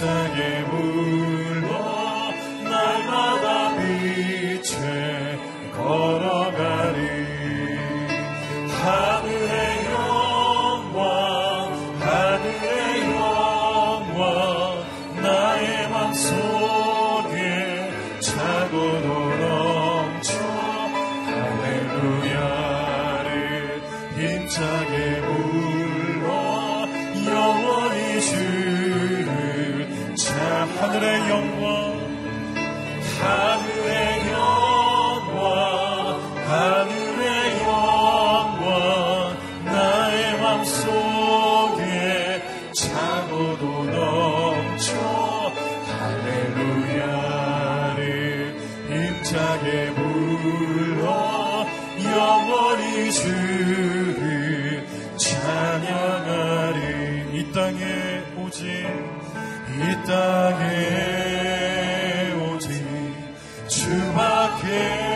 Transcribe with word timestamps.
singing. 0.00 0.49
Yeah. 64.70 65.09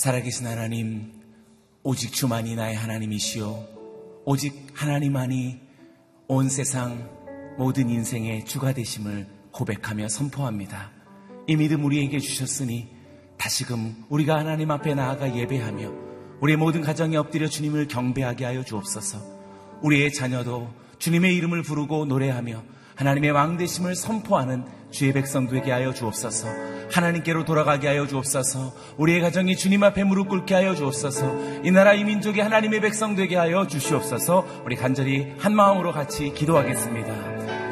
살아계신 0.00 0.46
하나님, 0.46 1.12
오직 1.82 2.14
주만이 2.14 2.56
나의 2.56 2.74
하나님이시요. 2.74 3.66
오직 4.24 4.68
하나님만이 4.72 5.60
온 6.26 6.48
세상 6.48 7.06
모든 7.58 7.90
인생의 7.90 8.46
주가 8.46 8.72
되심을 8.72 9.26
고백하며 9.52 10.08
선포합니다. 10.08 10.90
이 11.46 11.54
믿음 11.54 11.84
우리에게 11.84 12.18
주셨으니 12.18 12.88
다시금 13.36 14.06
우리가 14.08 14.38
하나님 14.38 14.70
앞에 14.70 14.94
나아가 14.94 15.36
예배하며 15.36 15.92
우리의 16.40 16.56
모든 16.56 16.80
가정에 16.80 17.18
엎드려 17.18 17.46
주님을 17.46 17.86
경배하게 17.88 18.46
하여 18.46 18.64
주옵소서. 18.64 19.18
우리의 19.82 20.14
자녀도 20.14 20.70
주님의 20.98 21.36
이름을 21.36 21.62
부르고 21.62 22.06
노래하며 22.06 22.62
하나님의 22.94 23.32
왕 23.32 23.58
되심을 23.58 23.94
선포하는 23.94 24.64
주의 24.90 25.12
백성 25.12 25.46
되게 25.46 25.72
하여 25.72 25.92
주옵소서. 25.92 26.48
하나님께로 26.92 27.44
돌아가게 27.44 27.88
하여 27.88 28.06
주옵소서. 28.06 28.72
우리의 28.96 29.20
가정이 29.20 29.56
주님 29.56 29.82
앞에 29.84 30.04
무릎 30.04 30.28
꿇게 30.28 30.54
하여 30.54 30.74
주옵소서. 30.74 31.62
이 31.64 31.70
나라 31.70 31.94
이 31.94 32.04
민족이 32.04 32.40
하나님의 32.40 32.80
백성 32.80 33.14
되게 33.14 33.36
하여 33.36 33.66
주시옵소서. 33.66 34.62
우리 34.64 34.76
간절히 34.76 35.32
한 35.38 35.54
마음으로 35.54 35.92
같이 35.92 36.32
기도하겠습니다. 36.34 37.12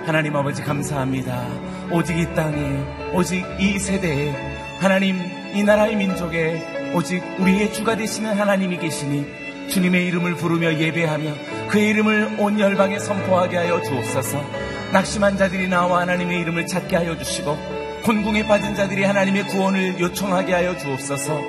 하나님 0.06 0.37
아버지 0.37 0.62
감사합니다. 0.62 1.47
오직 1.91 2.19
이 2.19 2.35
땅에, 2.35 3.12
오직 3.12 3.44
이 3.59 3.79
세대에 3.79 4.32
하나님 4.81 5.17
이 5.55 5.62
나라의 5.62 5.97
민족에 5.97 6.93
오직 6.94 7.23
우리의 7.38 7.73
주가 7.73 7.97
되시는 7.97 8.35
하나님이 8.38 8.79
계시니 8.79 9.26
주님의 9.69 10.06
이름을 10.06 10.37
부르며 10.37 10.79
예배하며 10.79 11.69
그의 11.69 11.91
이름을 11.91 12.37
온 12.38 12.59
열방에 12.59 12.99
선포하게 12.99 13.56
하여 13.59 13.82
주옵소서. 13.82 14.57
낙심한 14.93 15.37
자들이 15.37 15.69
나와 15.69 16.00
하나님의 16.00 16.40
이름을 16.40 16.67
찾게 16.67 16.96
하여 16.96 17.17
주시고 17.19 17.56
곤궁에 18.05 18.46
빠진 18.46 18.75
자들이 18.75 19.05
하나님의 19.05 19.46
구원을 19.49 20.00
요청하게 20.00 20.55
하여 20.55 20.76
주옵소서. 20.79 21.40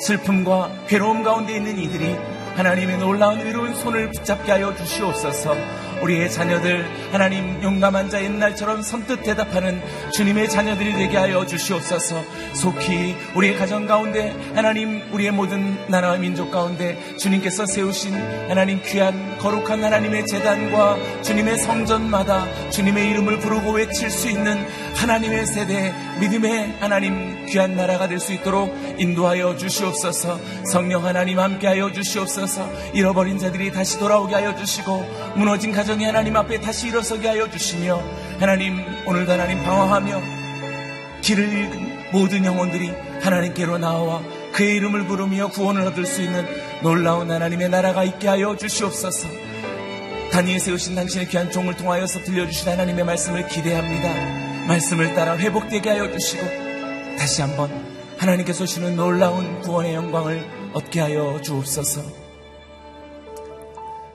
슬픔과 0.00 0.70
괴로움 0.88 1.22
가운데 1.22 1.54
있는 1.56 1.78
이들이 1.78 2.16
하나님의 2.56 2.98
놀라운 2.98 3.40
의로운 3.40 3.74
손을 3.74 4.10
붙잡게 4.12 4.50
하여 4.50 4.74
주시옵소서. 4.74 5.54
우리의 6.02 6.30
자녀들 6.30 6.86
하나님 7.12 7.62
용감한 7.62 8.10
자 8.10 8.22
옛날처럼 8.22 8.82
선뜻 8.82 9.22
대답하는 9.22 9.80
주님의 10.12 10.50
자녀들이 10.50 10.92
되게 10.92 11.16
하여 11.16 11.46
주시옵소서. 11.46 12.22
속히 12.54 13.16
우리의 13.34 13.56
가정 13.56 13.86
가운데 13.86 14.34
하나님 14.54 15.02
우리의 15.12 15.30
모든 15.30 15.76
나라와 15.88 16.16
민족 16.16 16.50
가운데 16.50 16.98
주님께서 17.18 17.66
세우신 17.66 18.14
하나님 18.48 18.82
귀한 18.82 19.38
거룩한 19.38 19.82
하나님의 19.82 20.26
재단과 20.26 21.22
주님의 21.22 21.58
성전마다 21.58 22.46
주님의 22.70 23.10
이름을 23.10 23.38
부르고 23.38 23.72
외칠 23.72 24.10
수 24.10 24.28
있는 24.28 24.66
하나님의 24.96 25.46
세대 25.46 25.94
믿음의 26.20 26.76
하나님 26.80 27.46
귀한 27.46 27.76
나라가 27.76 28.08
될 28.08 28.16
수 28.16 28.32
있도록 28.32 28.74
인도하여 28.98 29.56
주시옵소서. 29.56 30.40
성령 30.72 31.04
하나님 31.04 31.38
함께하여 31.38 31.92
주시옵소서. 31.92 32.68
잃어버린 32.94 33.38
자들이 33.38 33.70
다시 33.70 33.98
돌아오게 33.98 34.34
하여 34.34 34.54
주시고 34.56 35.34
무너진 35.36 35.70
가정 35.70 35.85
이 35.94 36.04
하나님 36.04 36.36
앞에 36.36 36.60
다시 36.60 36.88
일어서게 36.88 37.28
하여 37.28 37.48
주시며 37.48 38.02
하나님 38.40 38.84
오늘도 39.06 39.30
하나님 39.30 39.62
방황하며 39.62 40.20
길을 41.22 41.48
잃은 41.48 42.10
모든 42.12 42.44
영혼들이 42.44 42.92
하나님께로 43.22 43.78
나와 43.78 44.20
그의 44.52 44.76
이름을 44.76 45.06
부르며 45.06 45.48
구원을 45.48 45.86
얻을 45.86 46.04
수 46.04 46.22
있는 46.22 46.44
놀라운 46.82 47.30
하나님의 47.30 47.68
나라가 47.68 48.04
있게 48.04 48.26
하여 48.26 48.56
주시옵소서. 48.56 49.28
단위에 50.32 50.58
세우신 50.58 50.96
당신의 50.96 51.28
귀한 51.28 51.50
종을 51.50 51.76
통하여서 51.76 52.24
들려주신 52.24 52.68
하나님의 52.68 53.04
말씀을 53.04 53.46
기대합니다. 53.46 54.66
말씀을 54.66 55.14
따라 55.14 55.36
회복되게 55.36 55.90
하여 55.90 56.10
주시고 56.10 56.44
다시 57.16 57.42
한번 57.42 57.70
하나님께서 58.18 58.66
주시는 58.66 58.96
놀라운 58.96 59.60
구원의 59.60 59.94
영광을 59.94 60.44
얻게 60.72 61.00
하여 61.00 61.40
주옵소서. 61.42 62.02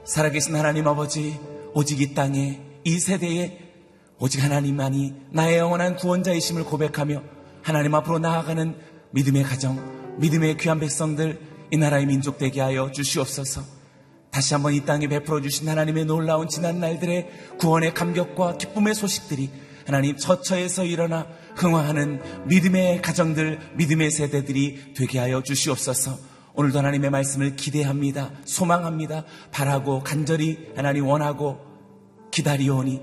살아계신 0.04 0.56
하나님 0.56 0.88
아버지, 0.88 1.40
오직 1.74 2.02
이 2.02 2.14
땅에 2.14 2.62
이 2.84 3.00
세대에 3.00 3.58
오직 4.20 4.44
하나님만이 4.44 5.14
나의 5.32 5.58
영원한 5.58 5.96
구원자이심을 5.96 6.66
고백하며 6.66 7.24
하나님 7.64 7.96
앞으로 7.96 8.20
나아가는 8.20 8.76
믿음의 9.12 9.44
가정, 9.44 10.18
믿음의 10.20 10.58
귀한 10.58 10.80
백성들, 10.80 11.40
이 11.72 11.78
나라의 11.78 12.06
민족 12.06 12.38
되게 12.38 12.62
하여 12.62 12.92
주시옵소서. 12.92 13.64
다시 14.32 14.54
한번 14.54 14.74
이 14.74 14.86
땅에 14.86 15.08
베풀어 15.08 15.42
주신 15.42 15.68
하나님의 15.68 16.06
놀라운 16.06 16.48
지난 16.48 16.80
날들의 16.80 17.30
구원의 17.60 17.94
감격과 17.94 18.58
기쁨의 18.58 18.96
소식들이 18.96 19.50
하나님 19.86 20.16
처처에서 20.16 20.86
일어나 20.86 21.28
흥화하는 21.56 22.48
믿음의 22.48 23.02
가정들, 23.02 23.60
믿음의 23.76 24.12
세대들이 24.12 24.94
되게 24.96 25.20
하여 25.20 25.42
주시옵소서. 25.42 26.31
오늘도 26.56 26.78
하나님의 26.80 27.10
말씀을 27.10 27.56
기대합니다. 27.56 28.32
소망합니다. 28.46 29.26
바라고 29.52 30.02
간절히 30.02 30.72
하나님 30.76 31.08
원하고 31.08 31.60
기다리오니 32.32 33.02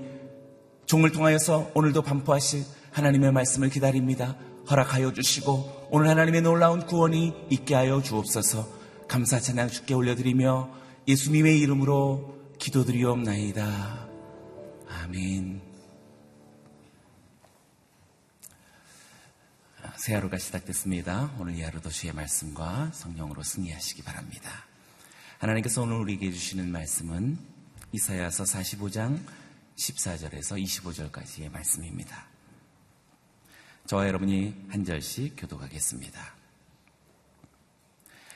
종을 0.85 1.11
통하여서 1.11 1.71
오늘도 1.73 2.01
반포하실 2.01 2.63
하나님의 2.91 3.31
말씀을 3.31 3.69
기다립니다. 3.69 4.35
허락하여 4.69 5.13
주시고 5.13 5.87
오늘 5.91 6.07
하나님의 6.09 6.41
놀라운 6.41 6.85
구원이 6.85 7.33
있게 7.49 7.75
하여 7.75 8.01
주옵소서. 8.01 8.67
감사 9.07 9.39
찬양 9.39 9.69
주께 9.69 9.93
올려드리며 9.93 10.69
예수님의 11.07 11.59
이름으로 11.59 12.35
기도드리옵나이다. 12.59 14.07
아멘. 15.03 15.68
새 19.99 20.13
하루가 20.13 20.37
시작됐습니다. 20.37 21.29
오늘 21.39 21.55
이 21.55 21.61
하루도 21.61 21.89
주의 21.89 22.13
말씀과 22.13 22.91
성령으로 22.93 23.43
승리하시기 23.43 24.01
바랍니다. 24.03 24.49
하나님께서 25.39 25.81
오늘 25.81 25.97
우리에게 25.97 26.31
주시는 26.31 26.71
말씀은 26.71 27.37
이사야서 27.91 28.45
45장 28.45 29.19
14절에서 29.75 30.63
25절까지의 30.63 31.51
말씀입니다. 31.51 32.27
저와 33.87 34.07
여러분이 34.07 34.67
한 34.69 34.85
절씩 34.85 35.33
교독하겠습니다. 35.35 36.33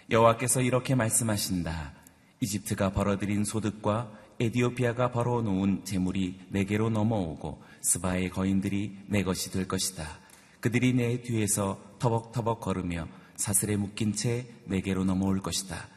여호와께서 0.10 0.60
이렇게 0.60 0.96
말씀하신다. 0.96 1.94
이집트가 2.42 2.92
벌어들인 2.92 3.46
소득과 3.46 4.12
에디오피아가 4.42 5.14
벌어놓은 5.14 5.86
재물이 5.86 6.48
내게로 6.50 6.90
넘어오고 6.90 7.64
스바의 7.80 8.32
거인들이 8.32 9.06
내 9.08 9.24
것이 9.24 9.50
될 9.50 9.66
것이다. 9.66 10.23
그들이 10.64 10.94
내 10.94 11.22
뒤에서 11.22 11.78
터벅터벅 12.00 12.62
걸으며 12.62 13.10
사슬에 13.36 13.76
묶인 13.76 14.14
채 14.14 14.48
내게로 14.64 15.04
넘어올 15.04 15.42
것이다. 15.42 15.90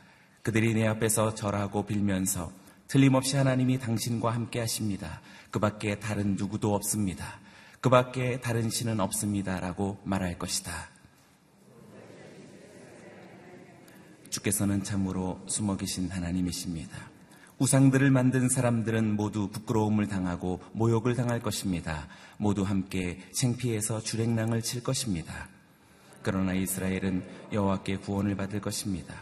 그들이 0.43 0.75
내 0.75 0.85
앞에서 0.89 1.37
절하고 1.37 1.87
빌면서 1.87 2.51
틀림없이 2.89 3.37
하나님이 3.37 3.79
당신과 3.79 4.35
함께 4.35 4.59
하십니다. 4.59 5.21
그 5.53 5.61
밖에 5.61 6.01
다른 6.01 6.35
누구도 6.35 6.75
없습니다. 6.75 7.39
그 7.81 7.91
밖에 7.91 8.41
다른 8.41 8.69
신은 8.69 8.99
없습니다. 8.99 9.61
라고 9.61 10.01
말할 10.03 10.37
것이다. 10.37 10.73
주께서는 14.31 14.83
참으로 14.83 15.45
숨어 15.47 15.77
계신 15.77 16.11
하나님이십니다. 16.11 17.16
우상들을 17.59 18.11
만든 18.11 18.51
사람들은 18.51 19.17
모두 19.17 19.49
부끄러움을 19.49 20.09
당하고 20.09 20.61
모욕을 20.73 21.15
당할 21.15 21.41
것입니다. 21.41 22.07
모두 22.37 22.63
함께 22.63 23.21
생피해서 23.33 24.01
주랭랑을 24.01 24.61
칠 24.61 24.83
것입니다. 24.83 25.49
그러나 26.23 26.53
이스라엘은 26.53 27.25
여호와께 27.53 27.99
구원을 27.99 28.37
받을 28.37 28.61
것입니다. 28.61 29.15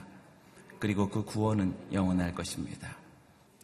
그리고 0.80 1.08
그 1.08 1.24
구원은 1.24 1.74
영원할 1.92 2.34
것입니다. 2.34 2.96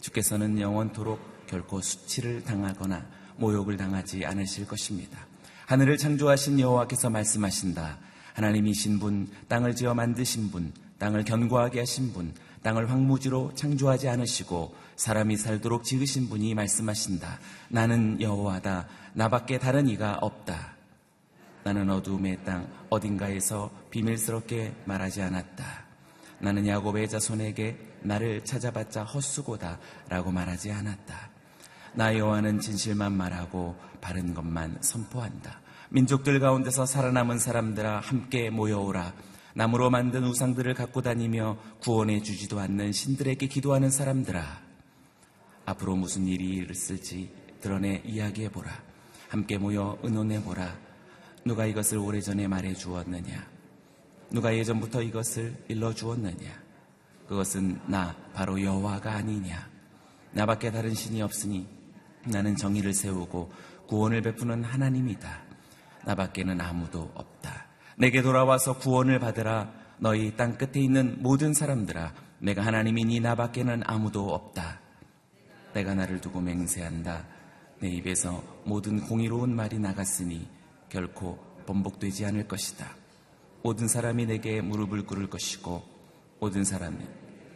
주께서는 0.00 0.60
영원토록 0.60 1.46
결코 1.48 1.80
수치를 1.80 2.44
당하거나 2.44 3.04
모욕을 3.38 3.76
당하지 3.76 4.24
않으실 4.24 4.68
것입니다. 4.68 5.18
하늘을 5.66 5.98
창조하신 5.98 6.60
여호와께서 6.60 7.10
말씀하신다. 7.10 7.98
하나님이신 8.34 9.00
분, 9.00 9.28
땅을 9.48 9.74
지어 9.74 9.94
만드신 9.94 10.50
분, 10.50 10.72
땅을 10.98 11.24
견고하게 11.24 11.80
하신 11.80 12.12
분, 12.12 12.32
땅을 12.62 12.90
황무지로 12.90 13.52
창조하지 13.54 14.08
않으시고 14.08 14.74
사람이 14.96 15.36
살도록 15.36 15.84
지으신 15.84 16.28
분이 16.28 16.54
말씀하신다. 16.54 17.38
나는 17.68 18.20
여호와다. 18.20 18.86
나밖에 19.14 19.58
다른 19.58 19.88
이가 19.88 20.18
없다. 20.20 20.74
나는 21.64 21.90
어두움의 21.90 22.44
땅 22.44 22.68
어딘가에서 22.90 23.70
비밀스럽게 23.90 24.74
말하지 24.84 25.22
않았다. 25.22 25.64
나는 26.40 26.66
야곱의 26.66 27.08
자손에게 27.08 27.78
나를 28.02 28.44
찾아봤자 28.44 29.04
헛수고다 29.04 29.78
라고 30.08 30.30
말하지 30.30 30.72
않았다. 30.72 31.30
나 31.94 32.16
여호와는 32.16 32.60
진실만 32.60 33.12
말하고 33.12 33.76
바른 34.00 34.32
것만 34.32 34.78
선포한다. 34.80 35.60
민족들 35.90 36.40
가운데서 36.40 36.86
살아남은 36.86 37.38
사람들아 37.38 38.00
함께 38.00 38.48
모여오라. 38.48 39.12
나무로 39.54 39.90
만든 39.90 40.24
우상들을 40.24 40.74
갖고 40.74 41.02
다니며 41.02 41.58
구원해 41.80 42.22
주지도 42.22 42.60
않는 42.60 42.92
신들에게 42.92 43.46
기도하는 43.46 43.90
사람들아. 43.90 44.60
앞으로 45.66 45.96
무슨 45.96 46.26
일이 46.26 46.66
있을지 46.70 47.32
드러내 47.60 48.02
이야기해 48.04 48.50
보라. 48.50 48.70
함께 49.28 49.58
모여 49.58 49.98
의논해 50.02 50.42
보라. 50.42 50.76
누가 51.44 51.66
이것을 51.66 51.98
오래전에 51.98 52.48
말해 52.48 52.74
주었느냐? 52.74 53.46
누가 54.30 54.54
예전부터 54.54 55.02
이것을 55.02 55.54
일러 55.68 55.92
주었느냐? 55.94 56.70
그것은 57.26 57.80
나 57.86 58.16
바로 58.34 58.60
여호와가 58.60 59.12
아니냐? 59.12 59.68
나밖에 60.32 60.70
다른 60.70 60.94
신이 60.94 61.22
없으니 61.22 61.66
나는 62.26 62.56
정의를 62.56 62.92
세우고 62.92 63.52
구원을 63.86 64.22
베푸는 64.22 64.62
하나님이다. 64.64 65.42
나밖에는 66.04 66.60
아무도 66.60 67.10
없다. 67.14 67.59
내게 68.00 68.22
돌아와서 68.22 68.78
구원을 68.78 69.18
받으라. 69.18 69.70
너희 69.98 70.34
땅 70.34 70.56
끝에 70.56 70.82
있는 70.82 71.18
모든 71.20 71.52
사람들아, 71.52 72.14
내가 72.38 72.64
하나님이니 72.64 73.20
나밖에는 73.20 73.82
아무도 73.84 74.32
없다. 74.32 74.80
내가 75.74 75.94
나를 75.94 76.22
두고 76.22 76.40
맹세한다. 76.40 77.26
내 77.78 77.88
입에서 77.90 78.42
모든 78.64 79.02
공의로운 79.02 79.54
말이 79.54 79.78
나갔으니 79.78 80.48
결코 80.88 81.38
번복되지 81.66 82.24
않을 82.24 82.48
것이다. 82.48 82.86
모든 83.62 83.86
사람이 83.86 84.24
내게 84.24 84.62
무릎을 84.62 85.04
꿇을 85.04 85.28
것이고 85.28 85.82
모든 86.40 86.64
사람이 86.64 86.96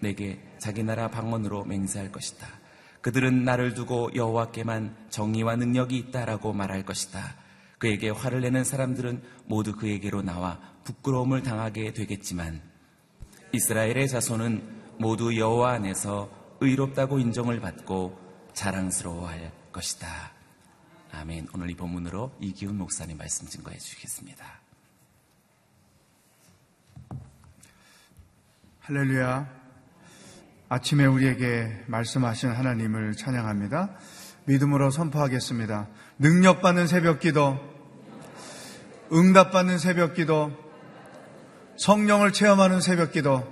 내게 0.01 0.39
자기 0.59 0.83
나라 0.83 1.09
방언으로 1.09 1.65
맹세할 1.65 2.13
것이다. 2.13 2.47
그들은 3.01 3.45
나를 3.45 3.73
두고 3.73 4.11
여호와께만 4.15 4.95
정의와 5.09 5.57
능력이 5.57 5.97
있다라고 5.97 6.53
말할 6.53 6.85
것이다. 6.85 7.44
그에게 7.85 8.09
화를 8.09 8.41
내는 8.41 8.64
사람들은 8.64 9.23
모두 9.45 9.76
그에게로 9.76 10.23
나와 10.23 10.59
부끄러움을 10.85 11.43
당하게 11.43 11.93
되겠지만 11.93 12.62
이스라엘의 13.53 14.09
자손은 14.09 14.97
모두 14.99 15.37
여호와 15.37 15.73
안에서 15.73 16.31
의롭다고 16.61 17.19
인정을 17.19 17.61
받고 17.61 18.19
자랑스러워할 18.55 19.53
것이다. 19.71 20.09
아멘. 21.12 21.49
오늘 21.53 21.71
이 21.71 21.75
본문으로 21.75 22.35
이기훈 22.41 22.79
목사님 22.79 23.19
말씀 23.19 23.47
증거해 23.47 23.76
주시겠습니다. 23.76 24.47
할렐루야. 28.81 29.47
아침에 30.71 31.05
우리에게 31.05 31.85
말씀하신 31.88 32.49
하나님을 32.49 33.12
찬양합니다. 33.12 33.99
믿음으로 34.47 34.91
선포하겠습니다. 34.91 35.88
능력받는 36.19 36.87
새벽 36.87 37.21
기도, 37.21 37.74
응답받는 39.14 39.78
새벽 39.78 40.14
기도, 40.14 40.50
성령을 41.76 42.33
체험하는 42.33 42.80
새벽 42.80 43.12
기도, 43.12 43.47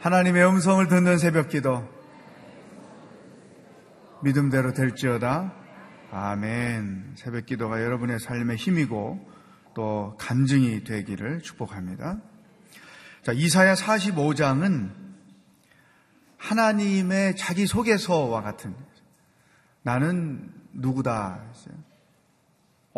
하나님의 0.00 0.46
음성을 0.46 0.86
듣는 0.86 1.16
새벽 1.16 1.48
기도, 1.48 1.88
믿음대로 4.22 4.74
될지어다. 4.74 5.52
아멘. 6.12 7.14
새벽 7.16 7.46
기도가 7.46 7.82
여러분의 7.82 8.20
삶의 8.20 8.56
힘이고 8.56 9.28
또 9.74 10.14
간증이 10.18 10.84
되기를 10.84 11.40
축복합니다. 11.42 12.18
자, 13.22 13.32
이사야 13.32 13.74
45장은 13.74 14.90
하나님의 16.36 17.36
자기 17.36 17.66
소개서와 17.66 18.42
같은 18.42 18.74
나는 19.82 20.52
누구다. 20.72 21.40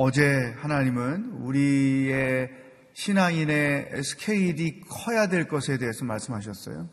어제 0.00 0.54
하나님은 0.58 1.40
우리의 1.40 2.52
신앙인의 2.92 4.04
스케일이 4.04 4.80
커야 4.82 5.26
될 5.26 5.48
것에 5.48 5.76
대해서 5.76 6.04
말씀하셨어요. 6.04 6.88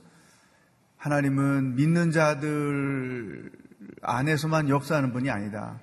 하나님은 0.97 1.75
믿는 1.75 2.09
자들 2.09 3.51
안에서만 4.01 4.69
역사하는 4.69 5.13
분이 5.13 5.29
아니다. 5.29 5.79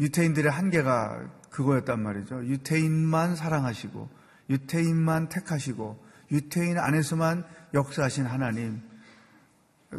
유태인들의 0.00 0.50
한계가 0.50 1.30
그거였단 1.50 2.02
말이죠. 2.02 2.44
유태인만 2.44 3.36
사랑하시고, 3.36 4.10
유태인만 4.50 5.28
택하시고, 5.28 6.04
유태인 6.32 6.76
안에서만 6.76 7.44
역사하신 7.72 8.26
하나님. 8.26 8.82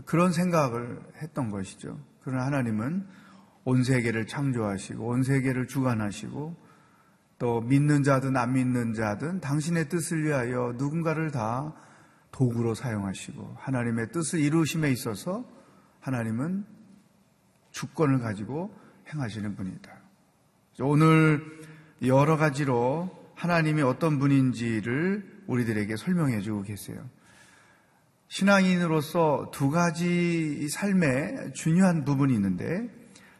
그런 0.05 0.33
생각을 0.33 0.99
했던 1.21 1.49
것이죠. 1.51 1.97
그러나 2.21 2.45
하나님은 2.47 3.07
온 3.65 3.83
세계를 3.83 4.27
창조하시고, 4.27 5.05
온 5.05 5.23
세계를 5.23 5.67
주관하시고, 5.67 6.55
또 7.39 7.61
믿는 7.61 8.03
자든 8.03 8.37
안 8.37 8.53
믿는 8.53 8.93
자든 8.93 9.39
당신의 9.39 9.89
뜻을 9.89 10.23
위하여 10.23 10.73
누군가를 10.77 11.31
다 11.31 11.73
도구로 12.31 12.73
사용하시고, 12.75 13.55
하나님의 13.57 14.11
뜻을 14.11 14.39
이루심에 14.39 14.91
있어서 14.91 15.45
하나님은 15.99 16.65
주권을 17.71 18.19
가지고 18.19 18.73
행하시는 19.13 19.55
분이다. 19.55 19.91
오늘 20.81 21.41
여러 22.05 22.37
가지로 22.37 23.09
하나님이 23.35 23.81
어떤 23.81 24.19
분인지를 24.19 25.43
우리들에게 25.47 25.95
설명해 25.95 26.41
주고 26.41 26.61
계세요. 26.63 27.09
신앙인으로서 28.27 29.51
두 29.53 29.69
가지 29.69 30.67
삶의 30.69 31.53
중요한 31.53 32.03
부분이 32.03 32.33
있는데 32.33 32.89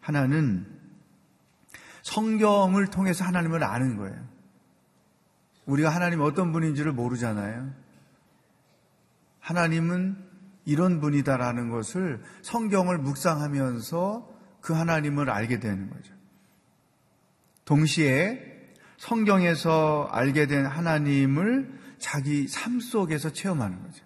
하나는 0.04 0.68
성경을 2.04 2.88
통해서 2.88 3.24
하나님을 3.24 3.64
아는 3.64 3.98
거예요. 3.98 4.16
우리가 5.66 5.90
하나님 5.90 6.20
어떤 6.20 6.52
분인지를 6.52 6.92
모르잖아요. 6.92 7.74
하나님은 9.40 10.18
이런 10.66 11.00
분이다라는 11.00 11.70
것을 11.70 12.22
성경을 12.42 12.98
묵상하면서 12.98 14.30
그 14.60 14.74
하나님을 14.74 15.30
알게 15.30 15.60
되는 15.60 15.90
거죠. 15.90 16.14
동시에 17.64 18.42
성경에서 18.98 20.10
알게 20.12 20.48
된 20.48 20.66
하나님을 20.66 21.80
자기 21.98 22.50
삶 22.50 22.82
속에서 22.82 23.32
체험하는 23.32 23.82
거죠. 23.84 24.06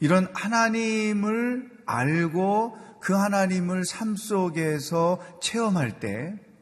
이런 0.00 0.28
하나님을 0.34 1.70
알고 1.86 2.76
그 3.02 3.12
하나님을 3.12 3.84
삶 3.84 4.16
속에서 4.16 5.18
체험할 5.40 6.00
때 6.00 6.52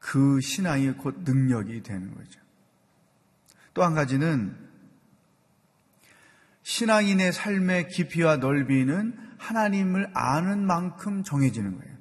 그 0.00 0.40
신앙이 0.40 0.92
곧 0.92 1.14
능력이 1.24 1.82
되는 1.82 2.12
거죠. 2.14 2.40
또 3.74 3.84
한 3.84 3.94
가지는 3.94 4.56
신앙인의 6.62 7.32
삶의 7.32 7.88
깊이와 7.88 8.38
넓이는 8.38 9.16
하나님을 9.38 10.10
아는 10.14 10.66
만큼 10.66 11.22
정해지는 11.22 11.78
거예요. 11.78 11.96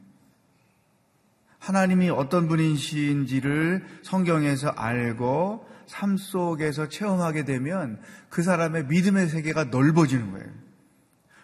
하나님이 1.60 2.10
어떤 2.10 2.48
분이신지를 2.48 3.86
성경에서 4.03 4.69
알고 4.69 5.67
삶 5.86 6.17
속에서 6.17 6.88
체험하게 6.88 7.46
되면 7.46 8.01
그 8.29 8.41
사람의 8.41 8.86
믿음의 8.86 9.27
세계가 9.27 9.65
넓어지는 9.65 10.31
거예요. 10.31 10.50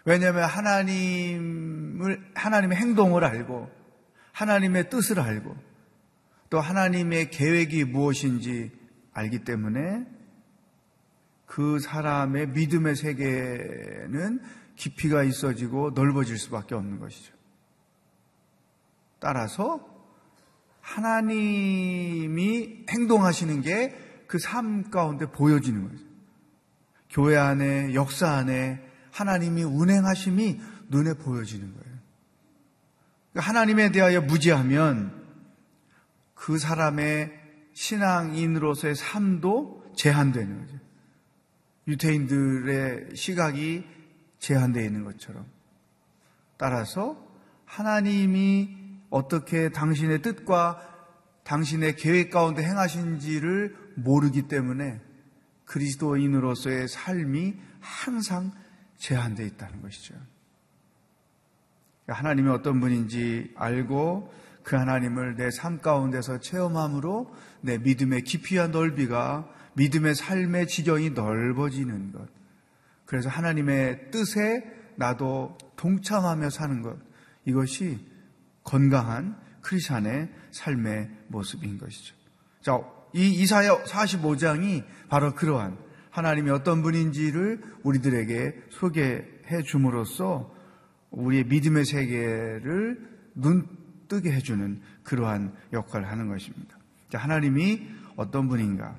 왜냐하면 0.06 0.44
하나님을, 0.44 2.30
하나님의 2.34 2.78
행동을 2.78 3.24
알고 3.24 3.70
하나님의 4.32 4.88
뜻을 4.88 5.20
알고 5.20 5.54
또 6.48 6.60
하나님의 6.60 7.30
계획이 7.30 7.84
무엇인지 7.84 8.72
알기 9.12 9.44
때문에 9.44 10.06
그 11.44 11.78
사람의 11.78 12.48
믿음의 12.48 12.96
세계는 12.96 14.40
깊이가 14.76 15.24
있어지고 15.24 15.90
넓어질 15.90 16.38
수밖에 16.38 16.74
없는 16.74 17.00
것이죠. 17.00 17.34
따라서 19.18 19.86
하나님이 20.80 22.86
행동하시는 22.88 23.60
게 23.60 24.06
그 24.26 24.38
삶 24.38 24.90
가운데 24.90 25.26
보여지는 25.26 25.88
거죠. 25.88 26.04
교회 27.10 27.36
안에, 27.36 27.94
역사 27.94 28.30
안에 28.30 28.85
하나님이 29.16 29.62
운행하심이 29.62 30.60
눈에 30.88 31.14
보여지는 31.14 31.72
거예요. 31.72 31.96
그러니까 33.32 33.48
하나님에 33.48 33.90
대하여 33.90 34.20
무지하면 34.20 35.24
그 36.34 36.58
사람의 36.58 37.32
신앙인으로서의 37.72 38.94
삶도 38.94 39.92
제한되는 39.96 40.58
거죠. 40.58 40.78
유태인들의 41.88 43.16
시각이 43.16 43.86
제한되어 44.38 44.84
있는 44.84 45.04
것처럼. 45.04 45.46
따라서 46.58 47.16
하나님이 47.64 48.76
어떻게 49.08 49.70
당신의 49.70 50.20
뜻과 50.20 50.94
당신의 51.44 51.96
계획 51.96 52.30
가운데 52.30 52.62
행하신지를 52.62 53.94
모르기 53.94 54.42
때문에 54.42 55.00
그리스도인으로서의 55.64 56.88
삶이 56.88 57.54
항상 57.80 58.52
제한되어 58.98 59.46
있다는 59.46 59.82
것이죠. 59.82 60.14
하나님이 62.06 62.48
어떤 62.50 62.80
분인지 62.80 63.52
알고 63.56 64.32
그 64.62 64.76
하나님을 64.76 65.36
내 65.36 65.48
삶 65.50 65.80
가운데서 65.80 66.40
체험함으로 66.40 67.32
내 67.60 67.78
믿음의 67.78 68.22
깊이와 68.22 68.68
넓이가 68.68 69.48
믿음의 69.74 70.14
삶의 70.14 70.66
지경이 70.68 71.10
넓어지는 71.10 72.12
것. 72.12 72.26
그래서 73.04 73.28
하나님의 73.28 74.10
뜻에 74.10 74.64
나도 74.96 75.56
동참하며 75.76 76.50
사는 76.50 76.82
것. 76.82 76.96
이것이 77.44 78.04
건강한 78.64 79.36
크리스천의 79.60 80.30
삶의 80.50 81.10
모습인 81.28 81.78
것이죠. 81.78 82.14
자, 82.62 82.80
이 83.12 83.28
이사야 83.42 83.84
45장이 83.84 84.84
바로 85.08 85.34
그러한 85.34 85.78
하나님이 86.16 86.50
어떤 86.50 86.82
분인지를 86.82 87.60
우리들에게 87.82 88.54
소개해 88.70 89.62
줌으로써 89.66 90.50
우리의 91.10 91.44
믿음의 91.44 91.84
세계를 91.84 93.06
눈뜨게 93.34 94.32
해주는 94.32 94.80
그러한 95.02 95.52
역할을 95.74 96.08
하는 96.10 96.28
것입니다. 96.28 96.78
자, 97.10 97.18
하나님이 97.18 97.86
어떤 98.16 98.48
분인가? 98.48 98.96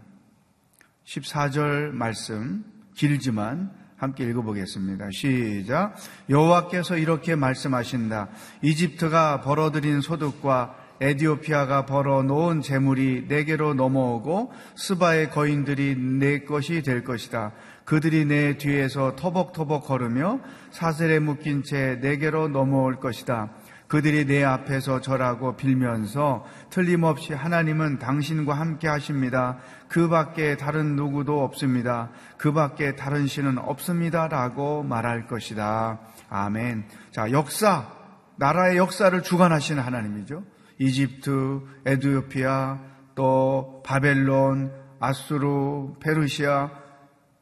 14절 1.05 1.89
말씀 1.89 2.63
길지만 2.93 3.71
함께 3.97 4.23
읽어보겠습니다. 4.25 5.09
시작. 5.11 5.95
여호와께서 6.29 6.97
이렇게 6.97 7.35
말씀하신다. 7.35 8.29
이집트가 8.61 9.41
벌어들인 9.41 10.01
소득과 10.01 10.86
에디오피아가 10.99 11.85
벌어 11.85 12.23
놓은 12.23 12.61
재물이 12.61 13.25
내게로 13.27 13.73
넘어오고 13.73 14.51
스바의 14.75 15.31
거인들이 15.31 15.95
내 15.95 16.39
것이 16.39 16.81
될 16.81 17.03
것이다. 17.03 17.51
그들이 17.85 18.25
내 18.25 18.57
뒤에서 18.57 19.15
터벅터벅 19.15 19.85
걸으며 19.85 20.39
사슬에 20.71 21.19
묶인 21.19 21.63
채 21.63 21.99
내게로 22.01 22.49
넘어올 22.49 22.99
것이다. 22.99 23.51
그들이 23.87 24.25
내 24.25 24.43
앞에서 24.43 24.99
절하고 24.99 25.55
빌면서 25.55 26.45
틀림없이 26.69 27.33
하나님은 27.33 27.99
당신과 27.99 28.53
함께 28.53 28.87
하십니다. 28.89 29.59
그 29.87 30.09
밖에 30.09 30.57
다른 30.57 30.95
누구도 30.97 31.41
없습니다. 31.43 32.09
그 32.37 32.51
밖에 32.51 32.95
다른 32.95 33.27
신은 33.27 33.57
없습니다. 33.57 34.27
라고 34.27 34.83
말할 34.83 35.27
것이다. 35.27 35.99
아멘. 36.29 36.85
자, 37.11 37.31
역사, 37.31 37.87
나라의 38.35 38.75
역사를 38.75 39.23
주관하시는 39.23 39.81
하나님이죠. 39.81 40.43
이집트, 40.79 41.61
에드오피아, 41.85 42.79
또 43.15 43.81
바벨론, 43.85 44.71
아수르, 44.99 45.93
페르시아, 45.99 46.71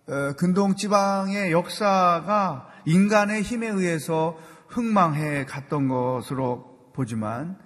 어, 0.08 0.34
근동 0.38 0.76
지방의 0.76 1.52
역사가 1.52 2.70
인간의 2.86 3.42
힘에 3.42 3.68
의해서 3.68 4.38
흥망해 4.68 5.46
갔던 5.46 5.88
것으로 5.88 6.92
보지만 6.94 7.58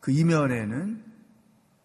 그 0.00 0.12
이면에는 0.12 1.04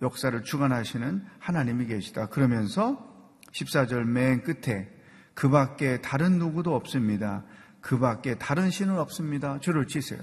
역사를 0.01 0.43
주관하시는 0.43 1.25
하나님이 1.39 1.85
계시다. 1.85 2.27
그러면서 2.27 3.07
14절 3.51 4.03
맨 4.03 4.43
끝에 4.43 4.89
그 5.33 5.49
밖에 5.49 6.01
다른 6.01 6.39
누구도 6.39 6.75
없습니다. 6.75 7.43
그 7.79 7.99
밖에 7.99 8.35
다른 8.35 8.69
신은 8.69 8.99
없습니다. 8.99 9.59
줄을 9.59 9.87
치세요. 9.87 10.19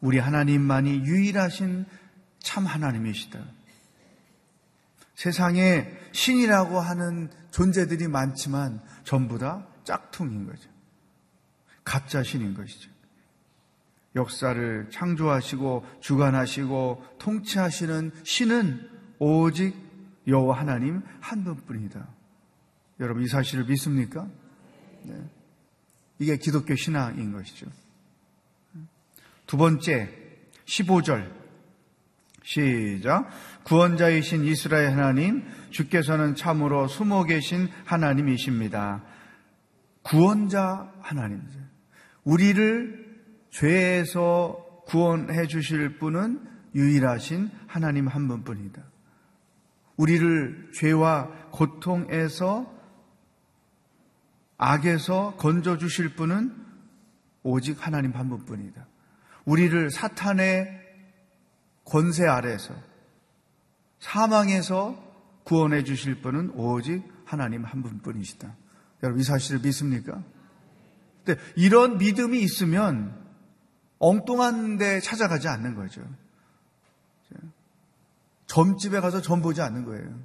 우리 0.00 0.18
하나님만이 0.18 1.04
유일하신 1.04 1.86
참 2.40 2.66
하나님이시다. 2.66 3.40
세상에 5.14 5.90
신이라고 6.12 6.78
하는 6.78 7.30
존재들이 7.50 8.06
많지만 8.08 8.80
전부 9.04 9.38
다 9.38 9.66
짝퉁인 9.84 10.46
거죠. 10.46 10.68
가짜 11.84 12.22
신인 12.22 12.54
것이죠. 12.54 12.90
역사를 14.14 14.88
창조하시고 14.90 15.84
주관하시고 16.00 17.04
통치하시는 17.18 18.12
신은 18.24 18.90
오직 19.18 19.74
여호와 20.26 20.58
하나님 20.58 21.02
한 21.20 21.44
분뿐이다. 21.44 22.06
여러분 23.00 23.22
이 23.22 23.28
사실을 23.28 23.64
믿습니까? 23.64 24.26
네. 25.02 25.14
이게 26.18 26.36
기독교 26.36 26.74
신앙인 26.74 27.32
것이죠. 27.32 27.66
두 29.46 29.56
번째 29.56 30.10
15절 30.64 31.30
시작 32.42 33.28
구원자이신 33.64 34.44
이스라엘 34.44 34.90
하나님 34.90 35.44
주께서는 35.70 36.34
참으로 36.34 36.86
숨어 36.86 37.24
계신 37.24 37.68
하나님이십니다. 37.84 39.02
구원자 40.02 40.92
하나님이죠. 41.00 41.58
우리를 42.24 43.06
죄에서 43.50 44.82
구원해 44.86 45.46
주실 45.46 45.98
분은 45.98 46.40
유일하신 46.74 47.50
하나님 47.66 48.06
한 48.06 48.28
분뿐이다. 48.28 48.82
우리를 49.96 50.70
죄와 50.74 51.50
고통에서 51.50 52.72
악에서 54.58 55.34
건져 55.36 55.78
주실 55.78 56.14
분은 56.14 56.54
오직 57.42 57.84
하나님 57.84 58.12
한 58.12 58.28
분뿐이다. 58.28 58.86
우리를 59.46 59.90
사탄의 59.90 60.68
권세 61.84 62.26
아래서 62.26 62.74
사망에서 64.00 65.02
구원해 65.44 65.84
주실 65.84 66.20
분은 66.20 66.50
오직 66.50 67.02
하나님 67.24 67.64
한 67.64 67.82
분뿐이시다. 67.82 68.54
여러분 69.02 69.20
이 69.20 69.24
사실을 69.24 69.60
믿습니까? 69.60 70.22
근데 71.24 71.40
이런 71.56 71.98
믿음이 71.98 72.40
있으면 72.40 73.16
엉뚱한 73.98 74.76
데 74.76 75.00
찾아가지 75.00 75.48
않는 75.48 75.74
거죠. 75.74 76.02
점집에 78.46 79.00
가서 79.00 79.22
점 79.22 79.42
보지 79.42 79.60
않는 79.62 79.84
거예요. 79.84 80.20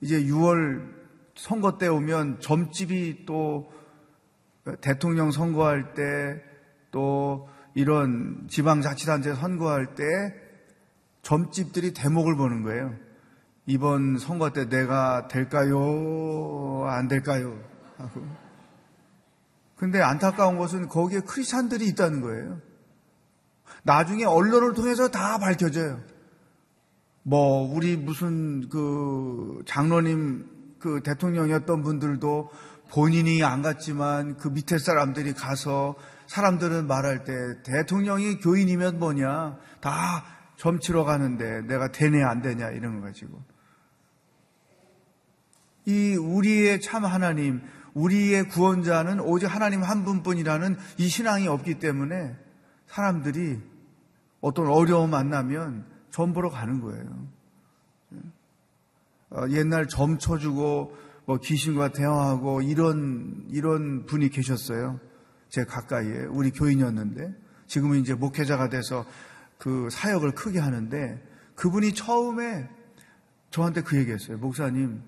이제 0.00 0.22
6월 0.24 0.94
선거 1.36 1.78
때 1.78 1.86
오면 1.86 2.40
점집이 2.40 3.26
또 3.26 3.70
대통령 4.80 5.30
선거할 5.30 5.94
때 5.94 6.56
또 6.96 7.48
이런 7.76 8.46
지방자치단체 8.48 9.34
선거할 9.34 9.94
때 9.94 10.04
점집들이 11.20 11.92
대목을 11.92 12.34
보는 12.34 12.62
거예요. 12.62 12.94
이번 13.66 14.16
선거 14.18 14.50
때 14.50 14.66
내가 14.66 15.28
될까요? 15.28 16.86
안 16.88 17.06
될까요? 17.06 17.60
하고. 17.98 18.22
근데 19.76 20.00
안타까운 20.00 20.56
것은 20.56 20.88
거기에 20.88 21.20
크리스찬들이 21.20 21.86
있다는 21.88 22.22
거예요. 22.22 22.62
나중에 23.82 24.24
언론을 24.24 24.72
통해서 24.72 25.08
다 25.08 25.36
밝혀져요. 25.36 26.00
뭐 27.24 27.70
우리 27.70 27.98
무슨 27.98 28.70
그 28.70 29.62
장로님 29.66 30.78
그 30.78 31.02
대통령이었던 31.02 31.82
분들도 31.82 32.50
본인이 32.90 33.44
안 33.44 33.60
갔지만 33.60 34.38
그 34.38 34.48
밑에 34.48 34.78
사람들이 34.78 35.34
가서 35.34 35.94
사람들은 36.26 36.86
말할 36.86 37.24
때 37.24 37.32
대통령이 37.62 38.38
교인이면 38.38 38.98
뭐냐 38.98 39.58
다 39.80 40.24
점치러 40.56 41.04
가는데 41.04 41.62
내가 41.62 41.92
되네 41.92 42.22
안 42.22 42.42
되냐 42.42 42.70
이런 42.70 43.00
거 43.00 43.06
가지고 43.06 43.42
이 45.84 46.16
우리의 46.16 46.80
참 46.80 47.04
하나님 47.04 47.62
우리의 47.94 48.48
구원자는 48.48 49.20
오직 49.20 49.46
하나님 49.46 49.82
한 49.82 50.04
분뿐이라는 50.04 50.76
이 50.98 51.08
신앙이 51.08 51.48
없기 51.48 51.78
때문에 51.78 52.36
사람들이 52.86 53.58
어떤 54.40 54.66
어려움 54.66 55.10
만나면 55.10 55.86
점 56.10 56.32
보러 56.32 56.50
가는 56.50 56.80
거예요. 56.80 57.26
어, 59.30 59.44
옛날 59.50 59.88
점 59.88 60.18
쳐주고 60.18 60.96
뭐 61.24 61.38
귀신과 61.38 61.88
대화하고 61.88 62.62
이런 62.62 63.44
이런 63.50 64.06
분이 64.06 64.28
계셨어요. 64.28 65.00
제 65.48 65.64
가까이에 65.64 66.24
우리 66.24 66.50
교인이었는데 66.50 67.34
지금은 67.66 68.00
이제 68.00 68.14
목회자가 68.14 68.68
돼서 68.68 69.04
그 69.58 69.88
사역을 69.90 70.32
크게 70.32 70.58
하는데 70.58 71.22
그분이 71.54 71.94
처음에 71.94 72.68
저한테 73.50 73.82
그 73.82 73.96
얘기했어요. 73.96 74.38
목사님 74.38 75.02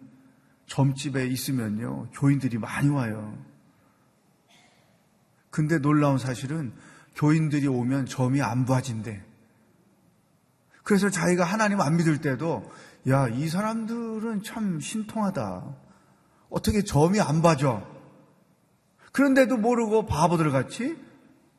점집에 0.66 1.26
있으면요 1.26 2.10
교인들이 2.12 2.58
많이 2.58 2.88
와요. 2.88 3.36
근데 5.50 5.78
놀라운 5.78 6.18
사실은 6.18 6.72
교인들이 7.16 7.66
오면 7.66 8.06
점이 8.06 8.40
안 8.42 8.64
봐진대. 8.64 9.22
그래서 10.84 11.10
자기가 11.10 11.44
하나님 11.44 11.80
안 11.80 11.96
믿을 11.96 12.20
때도 12.20 12.70
야, 13.08 13.28
이 13.28 13.48
사람들은 13.48 14.42
참 14.42 14.80
신통하다. 14.80 15.76
어떻게 16.50 16.82
점이 16.82 17.20
안 17.20 17.42
봐져? 17.42 17.86
그런데도 19.12 19.56
모르고 19.56 20.06
바보들 20.06 20.50
같이 20.50 20.96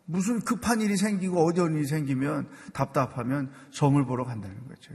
무슨 0.05 0.39
급한 0.41 0.81
일이 0.81 0.97
생기고 0.97 1.45
어려운 1.45 1.75
일이 1.75 1.85
생기면 1.85 2.49
답답하면 2.73 3.51
점을 3.71 4.03
보러 4.05 4.25
간다는 4.25 4.67
거죠. 4.67 4.93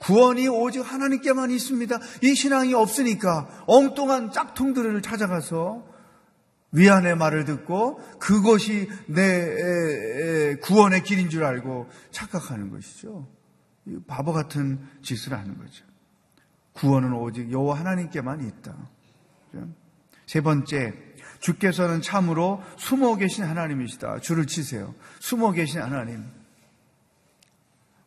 구원이 0.00 0.48
오직 0.48 0.80
하나님께만 0.80 1.50
있습니다. 1.50 1.98
이 2.22 2.34
신앙이 2.34 2.74
없으니까 2.74 3.64
엉뚱한 3.66 4.32
짝퉁들을 4.32 5.00
찾아가서 5.02 5.86
위안의 6.72 7.16
말을 7.16 7.44
듣고 7.44 8.00
그것이 8.18 8.88
내 9.06 10.56
구원의 10.56 11.04
길인 11.04 11.30
줄 11.30 11.44
알고 11.44 11.88
착각하는 12.10 12.70
것이죠. 12.70 13.28
바보 14.08 14.32
같은 14.32 14.80
짓을 15.00 15.34
하는 15.34 15.56
거죠. 15.56 15.84
구원은 16.72 17.12
오직 17.12 17.52
여호와 17.52 17.78
하나님께만 17.78 18.44
있다. 18.44 18.76
세 20.26 20.40
번째, 20.40 21.13
주께서는 21.44 22.00
참으로 22.00 22.62
숨어 22.78 23.16
계신 23.16 23.44
하나님이시다. 23.44 24.20
줄을 24.20 24.46
치세요. 24.46 24.94
숨어 25.20 25.52
계신 25.52 25.82
하나님. 25.82 26.24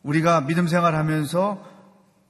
우리가 0.02 0.40
믿음 0.40 0.66
생활하면서 0.66 1.78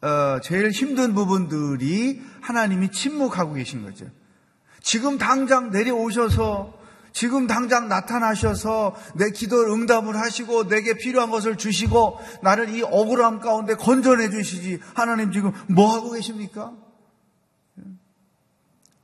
어, 0.03 0.40
제일 0.42 0.71
힘든 0.71 1.14
부분들이 1.14 2.23
하나님이 2.42 2.90
침묵하고 2.90 3.55
계신 3.55 3.83
거죠. 3.83 4.05
지금 4.83 5.16
당장 5.16 5.71
내려오셔서 5.71 6.79
지금 7.12 7.47
당장 7.47 7.88
나타나셔서 7.88 8.94
내 9.14 9.31
기도를 9.31 9.73
응답을 9.73 10.14
하시고 10.14 10.68
내게 10.68 10.92
필요한 10.92 11.31
것을 11.31 11.57
주시고 11.57 12.21
나를 12.42 12.68
이 12.68 12.83
억울함 12.83 13.40
가운데 13.40 13.75
건져내 13.77 14.29
주시지. 14.29 14.81
하나님 14.94 15.33
지금 15.33 15.53
뭐 15.68 15.90
하고 15.90 16.11
계십니까? 16.12 16.75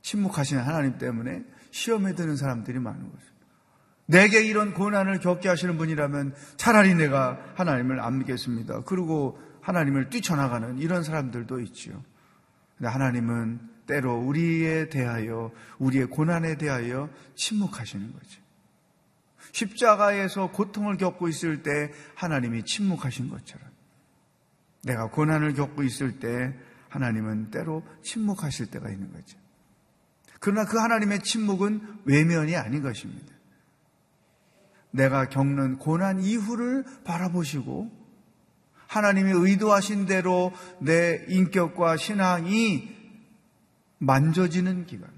침묵하시는 0.03 0.61
하나님 0.61 0.99
때문에 0.99 1.54
시험에 1.75 2.15
드는 2.15 2.37
사람들이 2.37 2.79
많은 2.79 3.11
거죠. 3.11 3.25
내게 4.05 4.41
이런 4.41 4.73
고난을 4.73 5.19
겪게 5.19 5.49
하시는 5.49 5.77
분이라면 5.77 6.33
차라리 6.55 6.95
내가 6.95 7.37
하나님을 7.55 7.99
안 7.99 8.19
믿겠습니다. 8.19 8.83
그리고 8.85 9.37
하나님을 9.59 10.09
뛰쳐나가는 10.09 10.77
이런 10.77 11.03
사람들도 11.03 11.59
있지요. 11.59 12.01
근데 12.77 12.87
하나님은 12.87 13.59
때로 13.87 14.15
우리에 14.15 14.87
대하여, 14.87 15.51
우리의 15.79 16.05
고난에 16.05 16.55
대하여 16.55 17.09
침묵하시는 17.35 18.13
거죠. 18.13 18.41
십자가에서 19.51 20.51
고통을 20.51 20.95
겪고 20.95 21.27
있을 21.27 21.61
때 21.61 21.91
하나님이 22.15 22.63
침묵하신 22.63 23.29
것처럼 23.29 23.67
내가 24.83 25.09
고난을 25.09 25.55
겪고 25.55 25.83
있을 25.83 26.19
때 26.19 26.53
하나님은 26.87 27.51
때로 27.51 27.83
침묵하실 28.01 28.67
때가 28.67 28.89
있는 28.89 29.11
거죠. 29.11 29.44
그러나 30.39 30.65
그 30.65 30.77
하나님의 30.77 31.21
침묵은 31.21 32.01
외면이 32.05 32.55
아닌 32.55 32.81
것입니다. 32.81 33.33
내가 34.91 35.27
겪는 35.29 35.77
고난 35.77 36.21
이후를 36.21 36.85
바라보시고 37.03 37.91
하나님이 38.87 39.31
의도하신 39.33 40.05
대로 40.05 40.53
내 40.79 41.25
인격과 41.27 41.97
신앙이 41.97 42.95
만져지는 43.97 44.85
기간. 44.85 45.09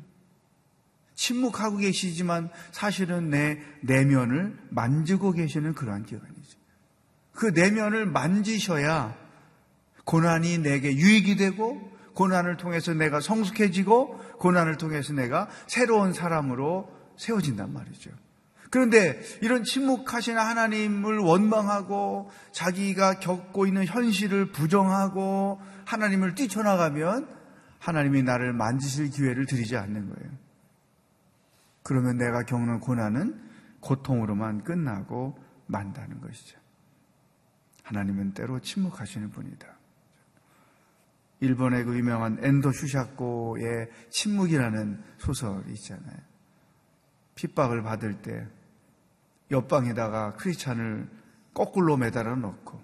침묵하고 1.14 1.78
계시지만 1.78 2.50
사실은 2.72 3.30
내 3.30 3.60
내면을 3.82 4.58
만지고 4.70 5.32
계시는 5.32 5.74
그러한 5.74 6.06
기간이죠. 6.06 6.58
그 7.34 7.48
내면을 7.48 8.06
만지셔야 8.06 9.16
고난이 10.06 10.60
내게 10.60 10.96
유익이 10.96 11.36
되고 11.36 11.97
고난을 12.18 12.58
통해서 12.58 12.96
내가 12.96 13.22
성숙해지고 13.22 14.18
고난을 14.40 14.78
통해서 14.78 15.14
내가 15.14 15.48
새로운 15.68 16.14
사람으로 16.14 16.92
세워진단 17.16 17.72
말이죠. 17.72 18.10
그런데 18.72 19.22
이런 19.42 19.64
침묵하시는 19.64 20.42
하나님을 20.42 21.20
원망하고 21.20 22.32
자기가 22.52 23.20
겪고 23.20 23.68
있는 23.68 23.86
현실을 23.86 24.52
부정하고 24.52 25.62
하나님을 25.86 26.34
뛰쳐나가면 26.34 27.28
하나님이 27.78 28.24
나를 28.24 28.52
만지실 28.52 29.12
기회를 29.12 29.46
드리지 29.46 29.78
않는 29.78 30.10
거예요. 30.10 30.32
그러면 31.84 32.18
내가 32.18 32.44
겪는 32.44 32.80
고난은 32.80 33.40
고통으로만 33.82 34.64
끝나고 34.64 35.38
만다는 35.68 36.20
것이죠. 36.20 36.58
하나님은 37.84 38.34
때로 38.34 38.60
침묵하시는 38.60 39.30
분이다. 39.30 39.77
일본의 41.40 41.86
그 41.86 41.98
유명한 41.98 42.38
엔도 42.42 42.72
슈샤코의 42.72 43.90
침묵이라는 44.10 45.04
소설이 45.18 45.72
있잖아요. 45.74 46.18
핍박을 47.36 47.84
받을 47.84 48.22
때 48.22 48.48
옆방에다가 49.52 50.34
크리스찬을 50.34 51.08
거꾸로 51.54 51.98
매달아 51.98 52.36
놓고 52.36 52.82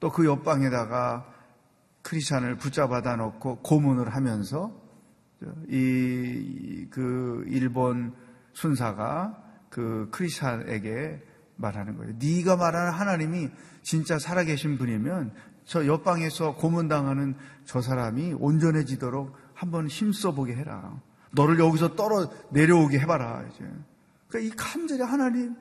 또 0.00 0.10
그 0.10 0.24
옆방에다가 0.24 1.26
크리스찬을 2.02 2.56
붙잡아다 2.56 3.16
놓고 3.16 3.60
고문을 3.62 4.14
하면서 4.14 4.72
이 5.68 6.86
그 6.90 7.44
일본 7.46 8.14
순사가 8.52 9.42
그 9.70 10.08
크리스찬에게 10.10 11.22
말하는 11.56 11.96
거예요. 11.96 12.14
네가 12.18 12.56
말하는 12.56 12.92
하나님이 12.92 13.48
진짜 13.82 14.18
살아계신 14.18 14.76
분이면 14.76 15.32
저 15.64 15.86
옆방에서 15.86 16.56
고문당하는 16.56 17.34
저 17.64 17.80
사람이 17.80 18.34
온전해지도록 18.34 19.36
한번 19.54 19.88
힘써보게 19.88 20.54
해라. 20.54 21.00
너를 21.32 21.58
여기서 21.58 21.94
떨어 21.94 22.30
내려오게 22.50 22.98
해봐라. 23.00 23.46
이제. 23.48 23.70
그러니까 24.28 24.38
이 24.38 24.56
간절히 24.56 25.02
하나님 25.02 25.56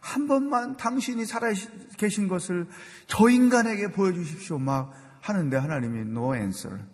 한 0.00 0.28
번만 0.28 0.76
당신이 0.76 1.24
살아 1.24 1.48
계신 1.96 2.28
것을 2.28 2.66
저 3.06 3.28
인간에게 3.28 3.92
보여주십시오. 3.92 4.58
막 4.58 4.92
하는데 5.20 5.56
하나님이 5.56 6.00
no 6.00 6.34
answer. 6.34 6.84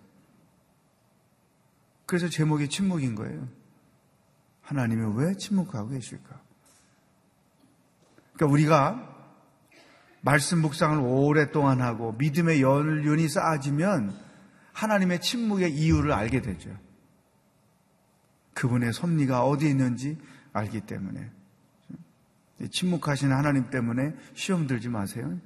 그래서 2.07 2.29
제목이 2.29 2.69
침묵인 2.69 3.15
거예요. 3.15 3.49
하나님이 4.63 5.15
왜 5.17 5.35
침묵하고 5.37 5.91
계실까? 5.91 6.41
그러니까 8.35 8.53
우리가 8.53 9.14
말씀 10.25 10.63
묵상을 10.63 10.99
오랫동안 11.01 11.83
하고 11.83 12.13
믿음의 12.13 12.63
연륜이 12.63 13.29
쌓아지면 13.29 14.15
하나님의 14.73 15.21
침묵의 15.21 15.73
이유를 15.75 16.13
알게 16.13 16.41
되죠. 16.41 16.71
그분의 18.55 18.95
섭리가 18.95 19.45
어디 19.45 19.69
있는지 19.69 20.17
알기 20.55 20.81
때문에. 20.81 21.31
침묵하신 22.71 23.33
하나님 23.33 23.69
때문에 23.69 24.15
시험 24.33 24.67
들지 24.67 24.89
마세요. 24.89 25.39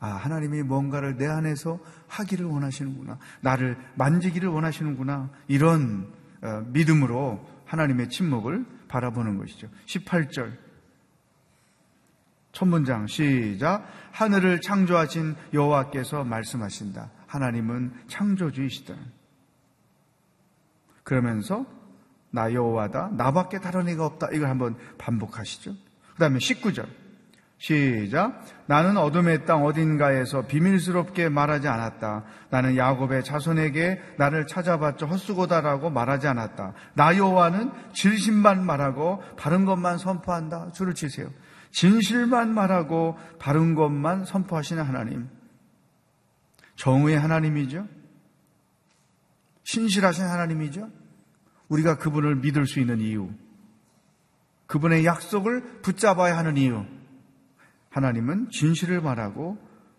아, 0.00 0.08
하나님이 0.08 0.62
뭔가를 0.62 1.18
내 1.18 1.26
안에서 1.26 1.78
하기를 2.06 2.46
원하시는구나. 2.46 3.18
나를 3.42 3.76
만지기를 3.96 4.48
원하시는구나. 4.48 5.28
이런 5.48 6.10
어, 6.40 6.64
믿음으로 6.68 7.46
하나님의 7.66 8.08
침묵을 8.08 8.64
바라보는 8.88 9.36
것이죠. 9.36 9.68
18절. 9.86 10.67
첫 12.58 12.66
문장 12.66 13.06
시작. 13.06 13.86
하늘을 14.10 14.60
창조하신 14.60 15.36
여호와께서 15.54 16.24
말씀하신다. 16.24 17.08
하나님은 17.28 17.92
창조주이시다. 18.08 18.94
그러면서 21.04 21.66
나 22.32 22.52
여호와다. 22.52 23.10
나밖에 23.12 23.60
다른 23.60 23.86
이가 23.86 24.04
없다. 24.04 24.30
이걸 24.32 24.48
한번 24.48 24.74
반복하시죠. 24.98 25.70
그 25.70 26.18
다음에 26.18 26.38
19절. 26.38 26.88
시작. 27.58 28.44
나는 28.66 28.96
어둠의 28.96 29.46
땅 29.46 29.64
어딘가에서 29.64 30.48
비밀스럽게 30.48 31.28
말하지 31.28 31.68
않았다. 31.68 32.24
나는 32.50 32.76
야곱의 32.76 33.22
자손에게 33.22 34.02
나를 34.16 34.48
찾아봤자 34.48 35.06
헛수고다라고 35.06 35.90
말하지 35.90 36.26
않았다. 36.26 36.72
나 36.94 37.16
여호와는 37.16 37.70
진실만 37.92 38.66
말하고 38.66 39.22
바른 39.36 39.64
것만 39.64 39.98
선포한다. 39.98 40.72
줄을 40.72 40.94
치세요. 40.94 41.28
진실만 41.78 42.52
말하고 42.54 43.16
바른 43.38 43.76
것만 43.76 44.24
선포하시는 44.24 44.82
하나님. 44.82 45.28
정의의 46.74 47.20
하나님이죠. 47.20 47.86
신실하신 49.62 50.24
하나님이죠. 50.24 50.90
우리가 51.68 51.98
그분을 51.98 52.34
믿을 52.36 52.66
수 52.66 52.80
있는 52.80 53.00
이유. 53.00 53.30
그분의 54.66 55.04
약속을 55.04 55.82
붙잡아야 55.82 56.36
하는 56.36 56.56
이유. 56.56 56.84
하나님은 57.90 58.50
진실을 58.50 59.00
말하고 59.00 59.56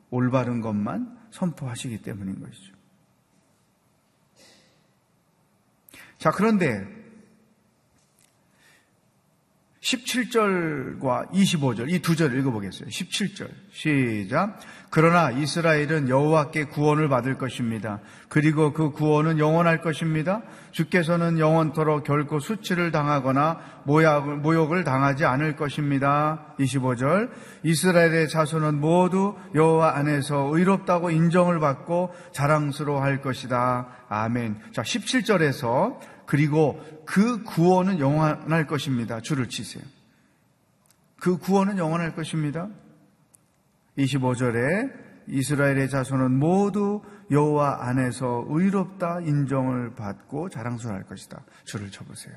올바른 0.10 0.60
것만 0.60 1.18
선포하시기 1.32 2.02
때문인 2.02 2.42
것이죠. 2.42 2.74
자, 6.18 6.32
그런데 6.32 6.98
17절과 9.89 11.32
25절 11.32 11.89
이 11.89 11.99
두 11.99 12.15
절 12.15 12.38
읽어보겠어요. 12.38 12.89
17절 12.89 13.49
시작. 13.71 14.60
그러나 14.91 15.30
이스라엘은 15.32 16.10
여호와께 16.10 16.65
구원을 16.65 17.10
받을 17.10 17.38
것입니다. 17.38 17.99
그리고 18.28 18.73
그 18.73 18.91
구원은 18.91 19.38
영원할 19.38 19.82
것입니다. 19.82 20.41
주께서는 20.71 21.38
영원토록 21.39 22.04
결코 22.04 22.39
수치를 22.39 22.91
당하거나 22.91 23.84
모욕을 23.86 24.84
당하지 24.84 25.25
않을 25.25 25.56
것입니다. 25.56 26.56
25절 26.60 27.30
이스라엘의 27.63 28.30
자손은 28.30 28.80
모두 28.80 29.36
여호와 29.54 29.95
안에서 29.97 30.49
의롭다고 30.52 31.12
인정을 31.12 31.60
받고 31.60 32.13
자랑스러워할 32.32 33.21
것이다. 33.21 33.88
아멘. 34.10 34.58
자 34.73 34.82
17절에서 34.82 35.99
그리고 36.30 36.80
그 37.06 37.42
구원은 37.42 38.00
영원할 38.00 38.68
것입니다. 38.68 39.20
줄을 39.20 39.50
치세요. 39.50 39.84
그 41.20 41.38
구원은 41.39 41.80
영원할 41.80 42.13
것입니다. 42.13 42.70
25절에 43.98 44.94
이스라엘의 45.26 45.89
자손은 45.89 46.38
모두 46.38 47.02
여호와 47.32 47.80
안에서 47.88 48.46
의롭다 48.48 49.22
인정을 49.22 49.96
받고 49.96 50.50
자랑스러워할 50.50 51.08
것이다. 51.08 51.42
줄을 51.63 51.89
쳐보세요. 51.89 52.36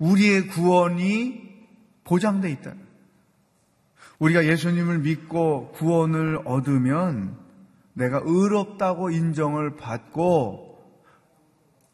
우리의 0.00 0.48
구원이 0.48 1.48
보장돼 2.02 2.50
있다. 2.50 2.74
우리가 4.18 4.46
예수님을 4.46 4.98
믿고 4.98 5.70
구원을 5.76 6.40
얻으면 6.44 7.38
내가 7.92 8.20
의롭다고 8.24 9.10
인정을 9.10 9.76
받고 9.76 10.69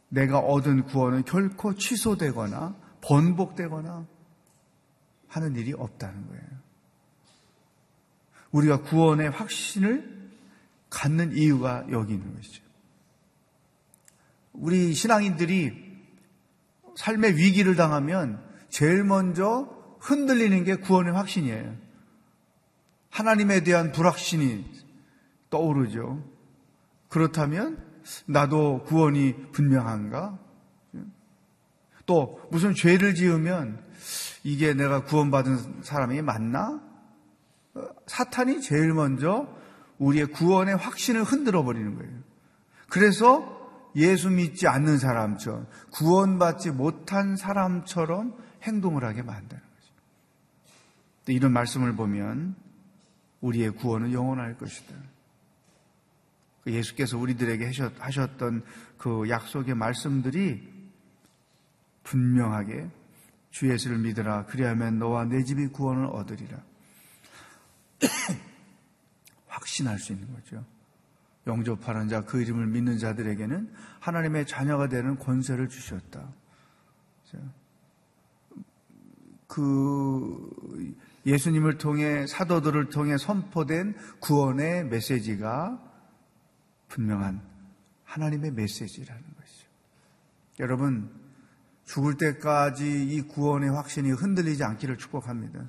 내가 0.08 0.38
얻은 0.38 0.84
구원은 0.84 1.24
결코 1.24 1.74
취소되거나 1.74 2.76
번복되거나 3.00 4.06
하는 5.28 5.56
일이 5.56 5.72
없다는 5.72 6.28
거예요. 6.28 6.44
우리가 8.52 8.82
구원의 8.82 9.30
확신을 9.30 10.30
갖는 10.88 11.36
이유가 11.36 11.84
여기 11.90 12.14
있는 12.14 12.34
것이죠. 12.34 12.62
우리 14.52 14.94
신앙인들이 14.94 15.84
삶의 16.96 17.36
위기를 17.36 17.76
당하면 17.76 18.42
제일 18.70 19.04
먼저 19.04 19.68
흔들리는 20.00 20.64
게 20.64 20.76
구원의 20.76 21.12
확신이에요. 21.12 21.76
하나님에 23.10 23.62
대한 23.64 23.92
불확신이 23.92 24.64
떠오르죠. 25.50 26.22
그렇다면 27.08 27.85
나도 28.26 28.84
구원이 28.84 29.52
분명한가? 29.52 30.38
또 32.06 32.40
무슨 32.50 32.74
죄를 32.74 33.14
지으면 33.14 33.84
이게 34.44 34.74
내가 34.74 35.04
구원받은 35.04 35.82
사람이 35.82 36.22
맞나? 36.22 36.80
사탄이 38.06 38.60
제일 38.60 38.94
먼저 38.94 39.48
우리의 39.98 40.26
구원의 40.26 40.76
확신을 40.76 41.24
흔들어 41.24 41.64
버리는 41.64 41.96
거예요. 41.96 42.12
그래서 42.88 43.54
예수 43.96 44.30
믿지 44.30 44.68
않는 44.68 44.98
사람처럼 44.98 45.66
구원받지 45.90 46.70
못한 46.70 47.36
사람처럼 47.36 48.36
행동을 48.62 49.04
하게 49.04 49.22
만드는 49.22 49.60
거죠. 49.60 49.92
이런 51.26 51.52
말씀을 51.52 51.96
보면 51.96 52.54
우리의 53.40 53.70
구원은 53.70 54.12
영원할 54.12 54.56
것이다. 54.58 54.94
예수께서 56.66 57.18
우리들에게 57.18 57.70
하셨던 57.98 58.64
그 58.98 59.28
약속의 59.28 59.74
말씀들이 59.74 60.76
분명하게 62.02 62.90
주 63.50 63.70
예수를 63.70 63.98
믿으라. 63.98 64.46
그리하면 64.46 64.98
너와 64.98 65.24
내 65.24 65.42
집이 65.42 65.68
구원을 65.68 66.06
얻으리라. 66.06 66.62
확신할 69.46 69.98
수 69.98 70.12
있는 70.12 70.32
거죠. 70.32 70.64
영접하는 71.46 72.08
자, 72.08 72.22
그 72.22 72.42
이름을 72.42 72.66
믿는 72.66 72.98
자들에게는 72.98 73.72
하나님의 74.00 74.46
자녀가 74.46 74.88
되는 74.88 75.18
권세를 75.18 75.68
주셨다. 75.68 76.28
그 79.46 80.94
예수님을 81.24 81.78
통해 81.78 82.26
사도들을 82.26 82.90
통해 82.90 83.16
선포된 83.16 83.94
구원의 84.20 84.86
메시지가 84.86 85.85
분명한 86.96 87.42
하나님의 88.04 88.52
메시지라는 88.52 89.22
것이죠. 89.22 89.68
여러분, 90.60 91.10
죽을 91.84 92.16
때까지 92.16 93.06
이 93.14 93.20
구원의 93.22 93.70
확신이 93.70 94.10
흔들리지 94.10 94.64
않기를 94.64 94.96
축복합니다. 94.96 95.68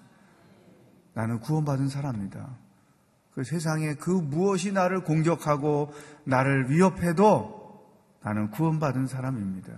나는 1.14 1.40
구원받은 1.40 1.90
사람입니다. 1.90 2.58
그 3.34 3.44
세상에 3.44 3.96
그 3.96 4.10
무엇이 4.10 4.72
나를 4.72 5.04
공격하고 5.04 5.94
나를 6.24 6.72
위협해도 6.72 7.86
나는 8.24 8.50
구원받은 8.50 9.08
사람입니다. 9.08 9.74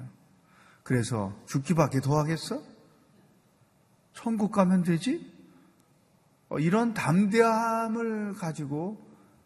그래서 0.83 1.35
죽기밖에 1.45 1.99
더 1.99 2.19
하겠어? 2.19 2.61
천국 4.13 4.51
가면 4.51 4.83
되지? 4.83 5.33
어, 6.49 6.59
이런 6.59 6.93
담대함을 6.93 8.33
가지고 8.35 8.97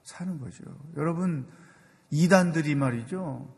사는 0.03 0.39
거죠. 0.39 0.63
여러분, 0.95 1.47
이단들이 2.15 2.75
말이죠. 2.75 3.51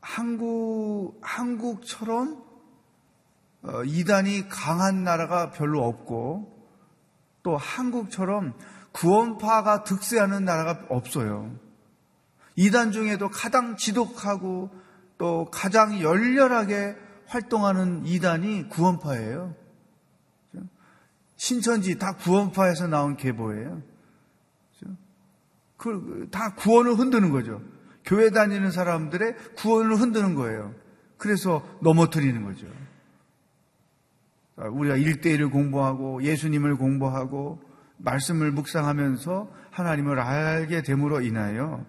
한국, 0.00 1.18
한국처럼 1.20 2.44
어, 3.62 3.82
이단이 3.82 4.48
강한 4.48 5.02
나라가 5.02 5.50
별로 5.50 5.82
없고 5.82 6.64
또 7.42 7.56
한국처럼 7.56 8.54
구원파가 8.92 9.82
득세하는 9.82 10.44
나라가 10.44 10.86
없어요. 10.90 11.58
이단 12.54 12.92
중에도 12.92 13.28
가장 13.28 13.76
지독하고 13.76 14.70
또 15.18 15.50
가장 15.50 16.00
열렬하게 16.00 16.94
활동하는 17.26 18.06
이단이 18.06 18.68
구원파예요. 18.68 19.56
신천지 21.34 21.98
다 21.98 22.12
구원파에서 22.14 22.86
나온 22.86 23.16
계보예요. 23.16 23.82
그, 25.76 26.28
다 26.30 26.54
구원을 26.54 26.94
흔드는 26.94 27.30
거죠. 27.30 27.62
교회 28.04 28.30
다니는 28.30 28.70
사람들의 28.70 29.36
구원을 29.56 29.96
흔드는 29.96 30.34
거예요. 30.34 30.74
그래서 31.18 31.66
넘어뜨리는 31.82 32.42
거죠. 32.44 32.66
우리가 34.56 34.96
일대일을 34.96 35.50
공부하고 35.50 36.22
예수님을 36.22 36.76
공부하고 36.76 37.60
말씀을 37.98 38.52
묵상하면서 38.52 39.52
하나님을 39.70 40.18
알게 40.18 40.82
됨으로 40.82 41.20
인하여 41.20 41.84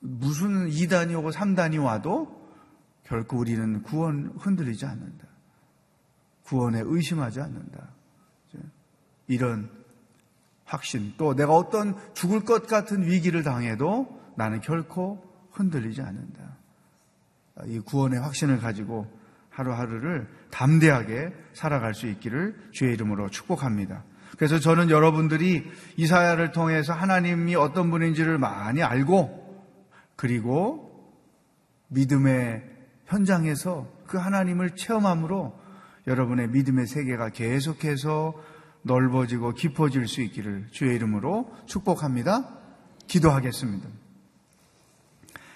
무슨 0.00 0.68
2단이 0.68 1.18
오고 1.18 1.30
3단이 1.30 1.82
와도 1.82 2.38
결코 3.04 3.38
우리는 3.38 3.82
구원 3.82 4.32
흔들리지 4.38 4.86
않는다. 4.86 5.26
구원에 6.44 6.82
의심하지 6.84 7.40
않는다. 7.40 7.88
이런 9.26 9.70
확신, 10.68 11.14
또 11.16 11.34
내가 11.34 11.54
어떤 11.54 11.96
죽을 12.14 12.44
것 12.44 12.66
같은 12.66 13.06
위기를 13.06 13.42
당해도 13.42 14.06
나는 14.36 14.60
결코 14.60 15.24
흔들리지 15.52 16.02
않는다. 16.02 16.56
이 17.66 17.80
구원의 17.80 18.20
확신을 18.20 18.58
가지고 18.58 19.06
하루하루를 19.50 20.28
담대하게 20.50 21.32
살아갈 21.54 21.94
수 21.94 22.06
있기를 22.06 22.54
주의 22.70 22.92
이름으로 22.92 23.30
축복합니다. 23.30 24.04
그래서 24.36 24.60
저는 24.60 24.90
여러분들이 24.90 25.64
이사야를 25.96 26.52
통해서 26.52 26.92
하나님이 26.92 27.56
어떤 27.56 27.90
분인지를 27.90 28.38
많이 28.38 28.82
알고 28.82 29.66
그리고 30.14 31.12
믿음의 31.88 32.62
현장에서 33.06 33.90
그 34.06 34.18
하나님을 34.18 34.76
체험함으로 34.76 35.58
여러분의 36.06 36.48
믿음의 36.48 36.86
세계가 36.86 37.30
계속해서 37.30 38.34
넓어지고 38.82 39.54
깊어질 39.54 40.08
수 40.08 40.22
있기를 40.22 40.68
주의 40.70 40.94
이름으로 40.94 41.52
축복합니다. 41.66 42.48
기도하겠습니다. 43.06 43.88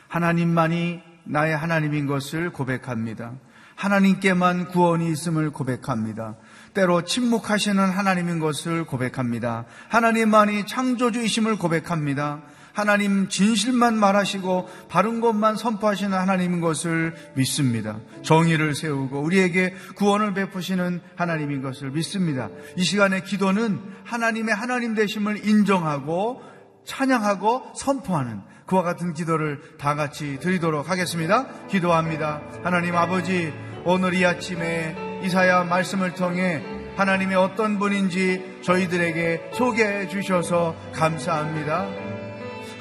하나님만이 0.08 1.00
나의 1.24 1.56
하나님인 1.56 2.06
것을 2.06 2.50
고백합니다. 2.50 3.34
하나님께만 3.76 4.68
구원이 4.68 5.10
있음을 5.10 5.50
고백합니다. 5.50 6.36
때로 6.74 7.02
침묵하시는 7.02 7.78
하나님인 7.78 8.38
것을 8.38 8.84
고백합니다. 8.84 9.64
하나님만이 9.88 10.66
창조주이심을 10.66 11.56
고백합니다. 11.58 12.42
하나님 12.72 13.28
진실만 13.28 13.98
말하시고 13.98 14.68
바른 14.88 15.20
것만 15.20 15.56
선포하시는 15.56 16.16
하나님인 16.16 16.60
것을 16.60 17.14
믿습니다. 17.34 17.98
정의를 18.22 18.74
세우고 18.74 19.20
우리에게 19.20 19.74
구원을 19.96 20.34
베푸시는 20.34 21.00
하나님인 21.16 21.62
것을 21.62 21.90
믿습니다. 21.90 22.48
이 22.76 22.82
시간의 22.82 23.24
기도는 23.24 23.80
하나님의 24.04 24.54
하나님 24.54 24.94
되심을 24.94 25.46
인정하고 25.46 26.42
찬양하고 26.84 27.72
선포하는 27.76 28.40
그와 28.66 28.82
같은 28.82 29.12
기도를 29.12 29.60
다 29.78 29.94
같이 29.94 30.38
드리도록 30.40 30.88
하겠습니다. 30.88 31.46
기도합니다. 31.68 32.40
하나님 32.62 32.96
아버지 32.96 33.52
오늘 33.84 34.14
이 34.14 34.24
아침에 34.24 35.20
이사야 35.24 35.64
말씀을 35.64 36.14
통해 36.14 36.62
하나님의 36.96 37.36
어떤 37.36 37.78
분인지 37.78 38.60
저희들에게 38.62 39.50
소개해 39.52 40.08
주셔서 40.08 40.74
감사합니다. 40.92 42.11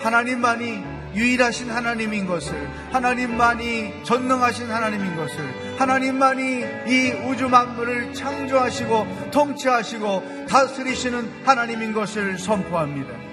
하나님만이 0.01 0.83
유일하신 1.15 1.69
하나님인 1.69 2.25
것을, 2.25 2.53
하나님만이 2.91 4.03
전능하신 4.03 4.69
하나님인 4.69 5.15
것을, 5.15 5.37
하나님만이 5.77 6.65
이 6.87 7.11
우주 7.27 7.49
만물을 7.49 8.13
창조하시고 8.13 9.29
통치하시고 9.31 10.45
다스리시는 10.47 11.43
하나님인 11.45 11.93
것을 11.93 12.37
선포합니다. 12.37 13.31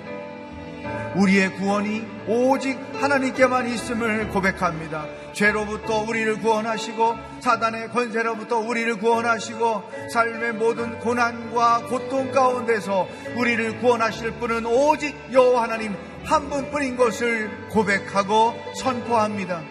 우리의 1.15 1.55
구원이 1.55 2.05
오직 2.27 2.79
하나님께만 3.01 3.69
있음을 3.69 4.29
고백합니다. 4.29 5.07
죄로부터 5.33 6.03
우리를 6.03 6.41
구원하시고 6.41 7.17
사단의 7.41 7.89
권세로부터 7.91 8.59
우리를 8.59 8.97
구원하시고 8.97 9.83
삶의 10.13 10.55
모든 10.55 10.99
고난과 10.99 11.87
고통 11.89 12.31
가운데서 12.33 13.09
우리를 13.37 13.79
구원하실 13.79 14.33
분은 14.33 14.67
오직 14.67 15.17
여호와 15.33 15.65
하나님 15.65 15.95
한 16.29 16.51
분뿐인 16.51 16.99
것을 16.99 17.51
고백하고 17.71 18.55
선포합니다. 18.75 19.63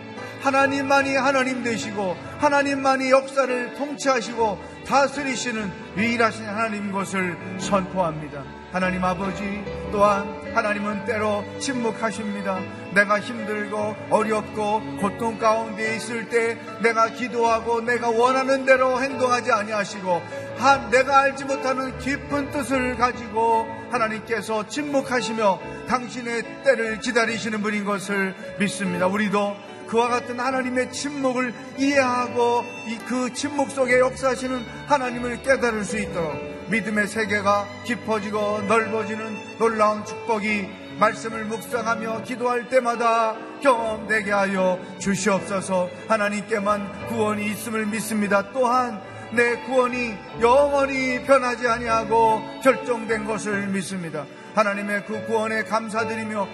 하나님만이 0.41 1.15
하나님 1.15 1.61
되시고 1.61 2.17
하나님만이 2.39 3.11
역사를 3.11 3.75
통치하시고 3.75 4.59
다스리시는 4.87 5.71
유일하신 5.97 6.45
하나님 6.45 6.91
것을 6.91 7.37
선포합니다. 7.59 8.43
하나님 8.71 9.03
아버지 9.03 9.63
또한 9.91 10.27
하나님은 10.55 11.05
때로 11.05 11.45
침묵하십니다. 11.59 12.59
내가 12.95 13.19
힘들고 13.19 13.95
어렵고 14.09 14.97
고통 14.99 15.37
가운데 15.37 15.95
있을 15.95 16.27
때 16.29 16.57
내가 16.81 17.09
기도하고 17.09 17.81
내가 17.81 18.09
원하는 18.09 18.65
대로 18.65 18.99
행동하지 18.99 19.51
아니하시고 19.51 20.21
한 20.57 20.89
내가 20.89 21.19
알지 21.19 21.45
못하는 21.45 21.95
깊은 21.99 22.49
뜻을 22.49 22.95
가지고 22.95 23.76
하나님께서 23.91 24.67
침묵하시며 24.67 25.59
당신의 25.87 26.63
때를 26.63 26.99
기다리시는 26.99 27.61
분인 27.61 27.85
것을 27.85 28.35
믿습니다. 28.59 29.07
우리도 29.07 29.55
그와 29.87 30.09
같은 30.09 30.39
하나님의 30.39 30.91
침묵을 30.91 31.53
이해하고 31.77 32.63
그 33.07 33.33
침묵 33.33 33.71
속에 33.71 33.99
역사하시는 33.99 34.65
하나님을 34.87 35.41
깨달을 35.43 35.85
수 35.85 35.97
있도록 35.97 36.35
믿음의 36.69 37.07
세계가 37.07 37.65
깊어지고 37.85 38.63
넓어지는 38.67 39.57
놀라운 39.57 40.03
축복이 40.05 40.67
말씀을 40.99 41.45
묵상하며 41.45 42.23
기도할 42.23 42.69
때마다 42.69 43.35
경험되게 43.61 44.31
하여 44.31 44.79
주시옵소서 44.99 45.89
하나님께만 46.07 47.07
구원이 47.07 47.45
있음을 47.45 47.85
믿습니다. 47.85 48.51
또한 48.51 49.01
내 49.35 49.57
구원이 49.65 50.15
영원히 50.41 51.23
변하지 51.23 51.67
아니하고 51.67 52.41
결정된 52.63 53.25
것을 53.25 53.67
믿습니다. 53.67 54.25
하나님의 54.55 55.05
그 55.05 55.25
구원에 55.27 55.63
감사드리며 55.63 56.47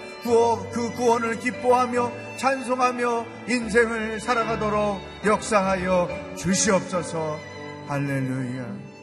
그 0.72 0.90
구원을 0.94 1.38
기뻐하며 1.38 2.12
찬송하며 2.36 3.26
인생을 3.48 4.20
살아가도록 4.20 5.00
역사하여 5.24 6.08
주시옵소서. 6.36 7.38
할렐루야. 7.88 8.94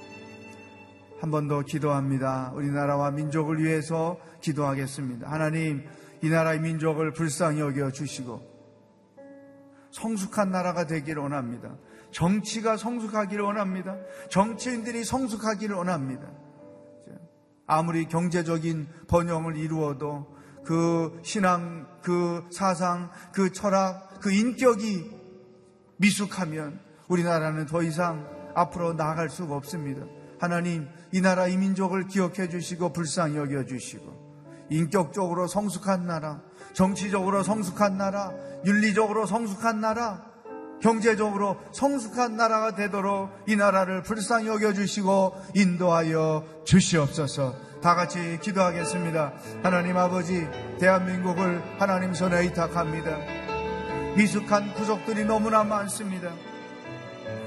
한 1.21 1.29
번 1.29 1.47
더 1.47 1.61
기도합니다. 1.61 2.51
우리나라와 2.55 3.11
민족을 3.11 3.63
위해서 3.63 4.17
기도하겠습니다. 4.41 5.29
하나님, 5.29 5.85
이 6.23 6.29
나라의 6.29 6.59
민족을 6.59 7.13
불쌍히 7.13 7.59
여겨 7.59 7.91
주시고 7.91 8.41
성숙한 9.91 10.51
나라가 10.51 10.87
되기를 10.87 11.21
원합니다. 11.21 11.75
정치가 12.11 12.77
성숙하기를 12.77 13.43
원합니다. 13.43 13.95
정치인들이 14.29 15.03
성숙하기를 15.03 15.75
원합니다. 15.75 16.27
아무리 17.65 18.05
경제적인 18.05 18.87
번영을 19.07 19.55
이루어도 19.55 20.27
그 20.65 21.19
신앙, 21.23 21.87
그 22.01 22.47
사상, 22.51 23.09
그 23.33 23.51
철학, 23.51 24.19
그 24.19 24.31
인격이 24.31 25.09
미숙하면 25.97 26.79
우리나라는 27.07 27.65
더 27.65 27.81
이상 27.81 28.27
앞으로 28.55 28.93
나아갈 28.93 29.29
수가 29.29 29.55
없습니다. 29.55 30.05
하나님, 30.39 30.87
이 31.11 31.21
나라 31.21 31.47
이 31.47 31.57
민족을 31.57 32.07
기억해 32.07 32.49
주시고 32.49 32.93
불쌍히 32.93 33.37
여겨 33.37 33.65
주시고 33.65 34.67
인격적으로 34.69 35.47
성숙한 35.47 36.05
나라, 36.07 36.41
정치적으로 36.73 37.43
성숙한 37.43 37.97
나라, 37.97 38.31
윤리적으로 38.65 39.25
성숙한 39.25 39.81
나라, 39.81 40.30
경제적으로 40.81 41.57
성숙한 41.71 42.35
나라가 42.35 42.75
되도록 42.75 43.29
이 43.47 43.55
나라를 43.55 44.03
불쌍히 44.03 44.47
여겨주시고 44.47 45.35
인도하여 45.55 46.43
주시옵소서. 46.65 47.55
다 47.81 47.95
같이 47.95 48.39
기도하겠습니다. 48.41 49.33
하나님 49.63 49.97
아버지, 49.97 50.47
대한민국을 50.79 51.61
하나님 51.79 52.13
손에 52.13 52.39
의탁합니다. 52.41 53.17
미숙한 54.15 54.73
구속들이 54.73 55.25
너무나 55.25 55.63
많습니다. 55.63 56.31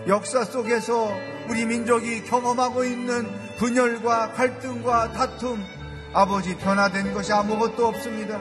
역사 0.08 0.44
속에서 0.44 1.12
우리 1.48 1.66
민족이 1.66 2.24
경험하고 2.24 2.84
있는 2.84 3.28
분열과 3.58 4.32
갈등과 4.32 5.12
다툼, 5.12 5.64
아버지 6.12 6.56
변화된 6.56 7.12
것이 7.14 7.32
아무것도 7.32 7.86
없습니다. 7.86 8.40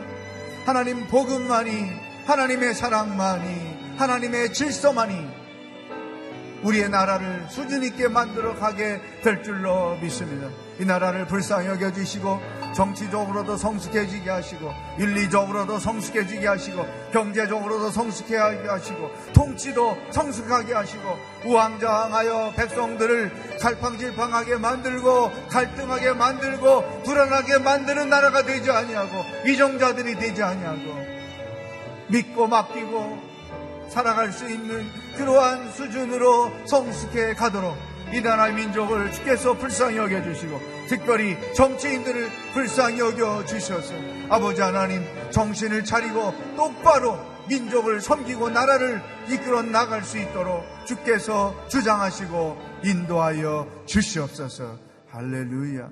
하나님 0.66 1.08
복음만이, 1.08 1.92
하나님의 2.26 2.74
사랑만이, 2.74 3.73
하나님의 3.98 4.54
질서만이 4.54 5.44
우리의 6.64 6.90
나라를 6.90 7.46
수준 7.50 7.84
있게 7.84 8.08
만들어 8.08 8.56
가게 8.56 9.02
될 9.22 9.44
줄로 9.44 9.98
믿습니다. 10.02 10.48
이 10.80 10.86
나라를 10.86 11.28
불쌍히 11.28 11.68
여겨주시고 11.68 12.40
정치적으로도 12.74 13.58
성숙해지게 13.58 14.30
하시고 14.30 14.72
윤리적으로도 14.98 15.78
성숙해지게 15.78 16.48
하시고 16.48 16.86
경제적으로도 17.12 17.92
성숙하게 17.92 18.68
하시고 18.68 19.12
통치도 19.34 19.98
성숙하게 20.12 20.74
하시고 20.74 21.18
우왕좌왕하여 21.46 22.54
백성들을 22.56 23.60
갈팡질팡하게 23.60 24.56
만들고 24.56 25.32
갈등하게 25.50 26.14
만들고 26.14 27.04
불안하게 27.04 27.60
만드는 27.60 28.10
나라가 28.10 28.42
되지 28.44 28.72
아니하고 28.72 29.24
위정자들이 29.46 30.16
되지 30.16 30.42
아니하고 30.42 30.98
믿고 32.08 32.48
맡기고 32.48 33.33
살아갈 33.90 34.32
수 34.32 34.50
있는 34.50 34.88
그러한 35.18 35.72
수준으로 35.72 36.52
성숙해 36.66 37.34
가도록 37.34 37.78
이 38.14 38.22
나라의 38.22 38.54
민족을 38.54 39.12
주께서 39.12 39.54
불쌍히 39.54 39.98
여겨주시고 39.98 40.60
특별히 40.88 41.36
정치인들을 41.56 42.30
불쌍히 42.54 43.00
여겨주셔서 43.00 43.94
아버지 44.30 44.62
하나님 44.62 45.04
정신을 45.32 45.84
차리고 45.84 46.34
똑바로 46.56 47.18
민족을 47.48 48.02
섬기고 48.02 48.50
나라를 48.50 49.02
이끌어 49.30 49.64
나갈 49.64 50.04
수 50.04 50.18
있도록 50.18 50.64
주께서 50.86 51.56
주장하시고 51.68 52.58
인도하여 52.84 53.68
주시옵소서. 53.86 54.78
할렐루야. 55.10 55.90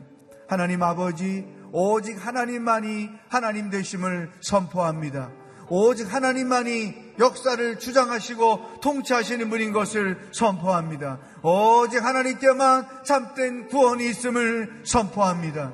하나님 0.47 0.83
아버지 0.83 1.45
오직 1.71 2.25
하나님만이 2.25 3.09
하나님 3.29 3.69
되심을 3.69 4.31
선포합니다. 4.41 5.31
오직 5.69 6.13
하나님만이 6.13 7.10
역사를 7.21 7.79
주장하시고 7.79 8.79
통치하시는 8.81 9.49
분인 9.49 9.71
것을 9.71 10.17
선포합니다. 10.33 11.19
오직 11.43 12.03
하나님께만 12.03 13.03
참된 13.05 13.67
구원이 13.67 14.09
있음을 14.09 14.81
선포합니다. 14.83 15.73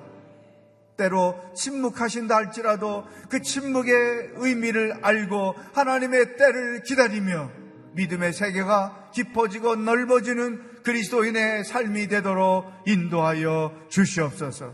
때로 0.98 1.40
침묵하신다 1.56 2.36
할지라도 2.36 3.06
그 3.30 3.42
침묵의 3.42 4.32
의미를 4.36 4.94
알고 5.02 5.56
하나님의 5.74 6.38
때를 6.38 6.84
기다리며 6.84 7.50
믿음의 7.94 8.34
세계가 8.34 9.12
깊어지고 9.14 9.76
넓어지는 9.76 10.84
그리스도인의 10.84 11.64
삶이 11.64 12.08
되도록 12.08 12.72
인도하여 12.86 13.74
주시옵소서. 13.90 14.74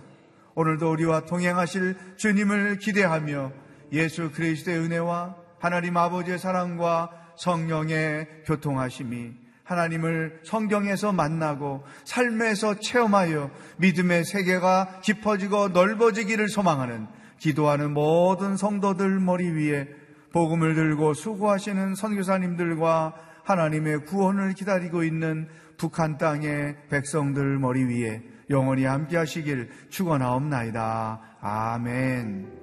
오늘도 0.55 0.91
우리와 0.91 1.21
동행하실 1.21 1.95
주님을 2.17 2.79
기대하며 2.79 3.51
예수 3.91 4.31
그리스도의 4.31 4.77
은혜와 4.79 5.42
하나님 5.63 5.95
아버지의 5.95 6.39
사랑과 6.39 7.09
성령의 7.37 8.27
교통하심이 8.45 9.31
하나님을 9.63 10.41
성경에서 10.43 11.13
만나고 11.13 11.85
삶에서 12.03 12.81
체험하여 12.81 13.49
믿음의 13.77 14.25
세계가 14.25 14.99
깊어지고 15.01 15.69
넓어지기를 15.69 16.49
소망하는 16.49 17.07
기도하는 17.39 17.93
모든 17.93 18.57
성도들 18.57 19.21
머리 19.21 19.51
위에 19.51 19.87
복음을 20.33 20.75
들고 20.75 21.13
수고하시는 21.13 21.95
선교사님들과 21.95 23.13
하나님의 23.45 24.03
구원을 24.03 24.55
기다리고 24.55 25.05
있는 25.05 25.47
북한 25.77 26.17
땅의 26.17 26.75
백성들 26.89 27.57
머리 27.59 27.85
위에 27.85 28.21
영원히 28.49 28.83
함께 28.83 29.15
하시길 29.15 29.69
축원하옵나이다. 29.89 31.21
아멘. 31.39 32.62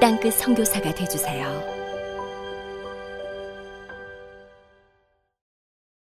땅끝 0.00 0.34
성교사가 0.34 0.94
되주세요 0.94 1.75